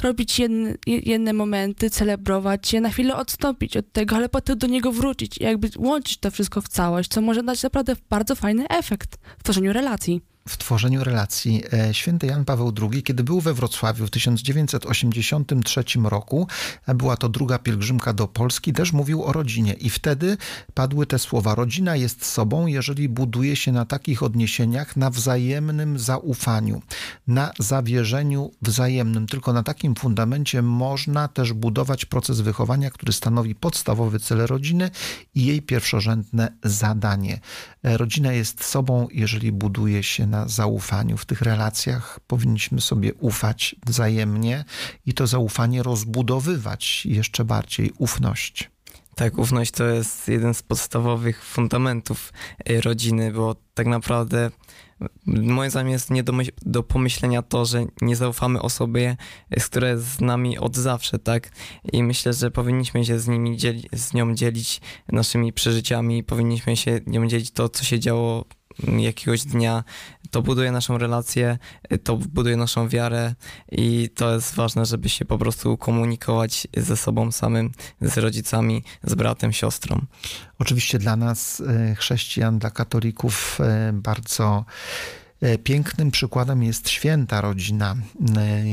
[0.02, 4.92] robić jedne, jedne momenty, celebrować je, na chwilę odstąpić od tego, ale potem do niego
[4.92, 9.18] wrócić i jakby łączyć to wszystko w całość, co może dać naprawdę bardzo fajny efekt
[9.38, 11.62] w tworzeniu relacji w tworzeniu relacji.
[11.72, 16.48] E, święty Jan Paweł II, kiedy był we Wrocławiu w 1983 roku,
[16.94, 20.36] była to druga pielgrzymka do Polski, też mówił o rodzinie i wtedy
[20.74, 26.82] padły te słowa: Rodzina jest sobą, jeżeli buduje się na takich odniesieniach, na wzajemnym zaufaniu,
[27.26, 29.26] na zawierzeniu wzajemnym.
[29.26, 34.90] Tylko na takim fundamencie można też budować proces wychowania, który stanowi podstawowy cel rodziny
[35.34, 37.40] i jej pierwszorzędne zadanie.
[37.82, 41.16] E, rodzina jest sobą, jeżeli buduje się na na zaufaniu.
[41.16, 44.64] W tych relacjach powinniśmy sobie ufać wzajemnie
[45.06, 48.70] i to zaufanie rozbudowywać jeszcze bardziej ufność.
[49.18, 52.32] Tak, ufność to jest jeden z podstawowych fundamentów
[52.70, 54.50] y, rodziny, bo tak naprawdę
[55.26, 59.16] moim zdaniem jest nie do, do pomyślenia to, że nie zaufamy osobie,
[59.58, 61.50] z która jest z nami od zawsze, tak?
[61.92, 67.00] I myślę, że powinniśmy się z nimi dzieli, z nią dzielić naszymi przeżyciami, powinniśmy się
[67.06, 68.44] nią dzielić to, co się działo
[68.98, 69.84] jakiegoś dnia.
[70.30, 71.58] To buduje naszą relację,
[72.04, 73.34] to buduje naszą wiarę
[73.72, 79.14] i to jest ważne, żeby się po prostu komunikować ze sobą samym, z rodzicami, z
[79.14, 80.00] bratem, siostrą.
[80.58, 84.64] Oczywiście dla nas, e, chrześcijan, dla katolików, e, bardzo
[85.64, 87.96] pięknym przykładem jest święta rodzina
[88.36, 88.64] e,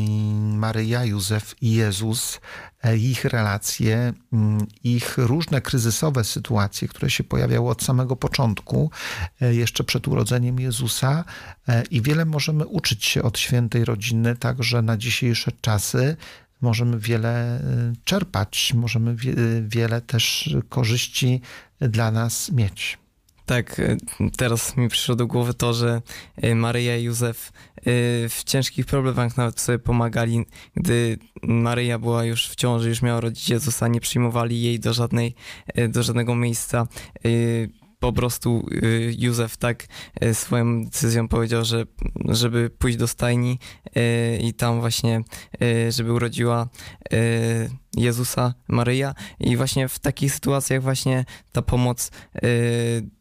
[0.58, 2.40] Maryja, Józef i Jezus,
[2.84, 8.92] e, ich relacje, mm, ich różne kryzysowe sytuacje, które się pojawiały od samego początku,
[9.42, 11.24] jeszcze przed urodzeniem Jezusa
[11.92, 16.18] i wiele możemy uczyć się od świętej rodziny, także na dzisiejsze czasy
[16.62, 17.62] możemy wiele
[18.04, 19.16] czerpać, możemy
[19.62, 21.42] wiele też korzyści
[21.80, 23.05] dla nas mieć.
[23.46, 23.98] Tak, e,
[24.38, 26.02] teraz mi przyszło do głowy to, że
[26.38, 27.82] e, Maryja i Józef e,
[28.30, 33.50] w ciężkich problemach nawet sobie pomagali, gdy Maryja była już w ciąży, już miała rodzić
[33.50, 35.36] Jezusa, nie przyjmowali jej do, żadnej,
[35.90, 36.88] do żadnego miejsca
[38.00, 39.88] po prostu y, Józef tak
[40.24, 41.84] y, swoją decyzją powiedział, że
[42.30, 43.60] żeby pójść do stajni
[43.98, 45.22] y, i tam właśnie,
[45.90, 46.70] żeby urodziła
[47.98, 52.12] Jezusa, Maryja i właśnie w takich sytuacjach właśnie ta pomoc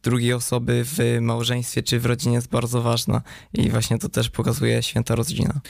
[0.02, 3.22] drugiej osoby w małżeństwie czy w rodzinie jest bardzo ważna
[3.52, 5.60] i właśnie to też pokazuje święta rodzina.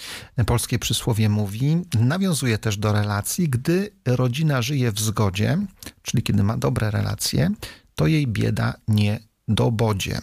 [0.46, 5.58] Polskie przysłowie mówi, nawiązuje też do relacji, gdy rodzina żyje w zgodzie,
[6.02, 7.50] czyli kiedy ma dobre relacje,
[7.94, 10.20] to jej bieda nie dobodzie.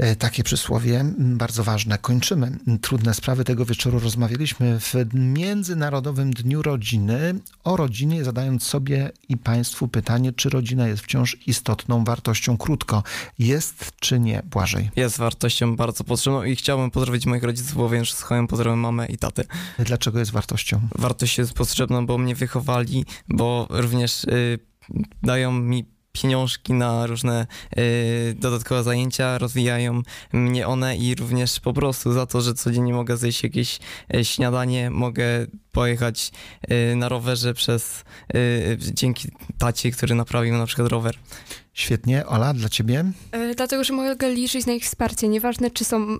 [0.00, 1.98] E, takie przysłowie bardzo ważne.
[1.98, 3.98] Kończymy trudne sprawy tego wieczoru.
[3.98, 11.02] Rozmawialiśmy w Międzynarodowym Dniu Rodziny o rodzinie, zadając sobie i Państwu pytanie, czy rodzina jest
[11.02, 12.56] wciąż istotną wartością.
[12.56, 13.02] Krótko,
[13.38, 14.90] jest czy nie, Błażej?
[14.96, 19.06] Jest wartością bardzo potrzebną i chciałbym pozdrowić moich rodziców, bo wiem, że słuchają, pozdrawiam mamę
[19.06, 19.44] i tatę.
[19.78, 20.80] Dlaczego jest wartością?
[20.98, 24.58] Wartość jest potrzebna, bo mnie wychowali, bo również y,
[25.22, 27.46] dają mi pieniążki na różne
[27.78, 30.02] y, dodatkowe zajęcia, rozwijają
[30.32, 33.78] mnie one i również po prostu za to, że codziennie mogę zjeść jakieś
[34.14, 36.32] y, śniadanie, mogę pojechać
[36.92, 38.04] y, na rowerze przez
[38.78, 41.16] dzięki tacie, który naprawił na przykład rower.
[41.72, 42.26] Świetnie.
[42.26, 43.04] Ola, dla ciebie?
[43.56, 45.28] dlatego, że mogę liczyć na ich wsparcie.
[45.28, 46.18] Nieważne, czy są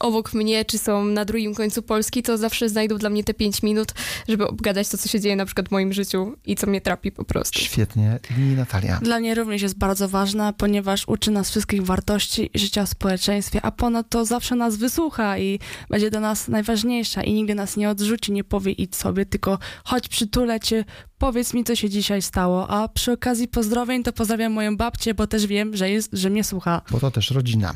[0.00, 3.62] obok mnie, czy są na drugim końcu Polski, to zawsze znajdą dla mnie te 5
[3.62, 3.88] minut,
[4.28, 7.12] żeby obgadać to, co się dzieje na przykład w moim życiu i co mnie trapi
[7.12, 7.60] po prostu.
[7.60, 8.18] Świetnie.
[8.38, 8.98] I Natalia.
[9.02, 13.70] Dla mnie również jest bardzo ważna, ponieważ uczy nas wszystkich wartości życia w społeczeństwie, a
[13.70, 15.58] ponadto zawsze nas wysłucha i
[15.90, 20.08] będzie dla nas najważniejsza i nigdy nas nie odrzuci, nie powie idź sobie, tylko chodź
[20.08, 20.84] przytulę cię,
[21.18, 22.70] powiedz mi, co się dzisiaj stało.
[22.70, 26.44] A przy okazji pozdrowień to pozdrawiam moją babcię, bo też wiem, że, jest, że mnie
[26.44, 26.82] słucha.
[26.90, 27.74] Bo to też rodzina.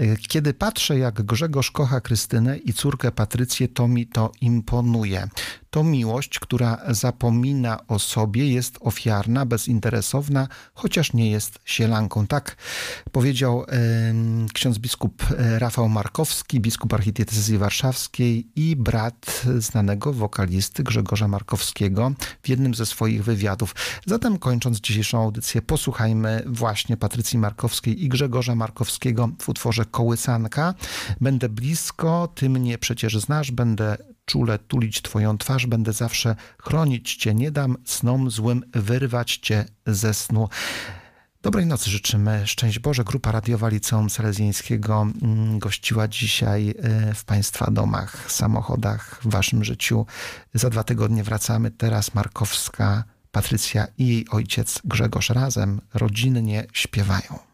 [0.00, 5.28] Y, kiedy patrzę, jak Grzegorz kocha Krystynę i córkę Patrycję, to mi to imponuje.
[5.74, 12.26] to miłość, która zapomina o sobie, jest ofiarna, bezinteresowna, chociaż nie jest sielanką.
[12.26, 12.56] Tak
[13.12, 13.64] powiedział
[14.52, 22.48] ksiądz biskup e, Rafał Markowski, biskup archidiecezji warszawskiej i brat znanego wokalisty Grzegorza Markowskiego w
[22.48, 23.74] jednym ze swoich wywiadów.
[24.06, 30.74] Zatem kończąc dzisiejszą audycję, posłuchajmy właśnie Patrycji Markowskiej i Grzegorza Markowskiego w utworze Kołysanka.
[31.20, 37.34] Będę blisko, ty mnie przecież znasz, będę czule tulić Twoją twarz, będę zawsze chronić Cię,
[37.34, 40.48] nie dam snom złym wyrwać Cię ze snu.
[41.44, 42.46] Dobrej nocy życzymy.
[42.46, 43.04] Szczęść Boże.
[43.04, 50.06] Grupa radiowa Liceum Salezjańskiego mm, gościła dzisiaj e, w Państwa domach, samochodach, w Waszym życiu.
[50.54, 51.70] Za dwa tygodnie wracamy.
[51.70, 57.53] Teraz Markowska, Patrycja i jej ojciec Grzegorz razem rodzinnie śpiewają.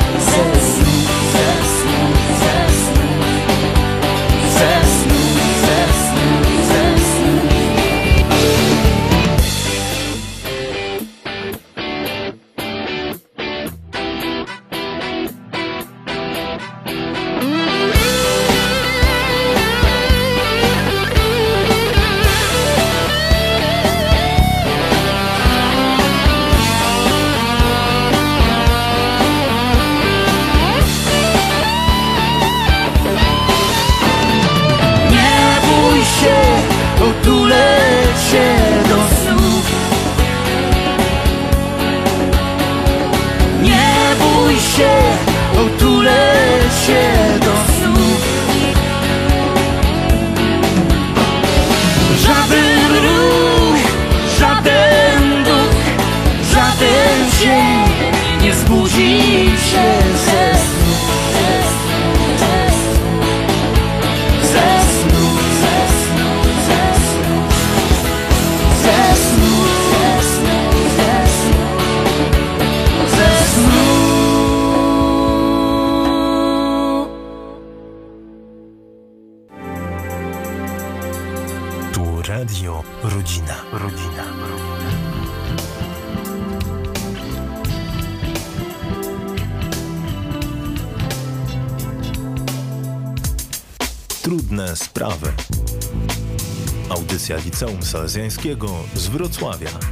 [97.91, 99.90] Salezjańskiego z Wrocławia.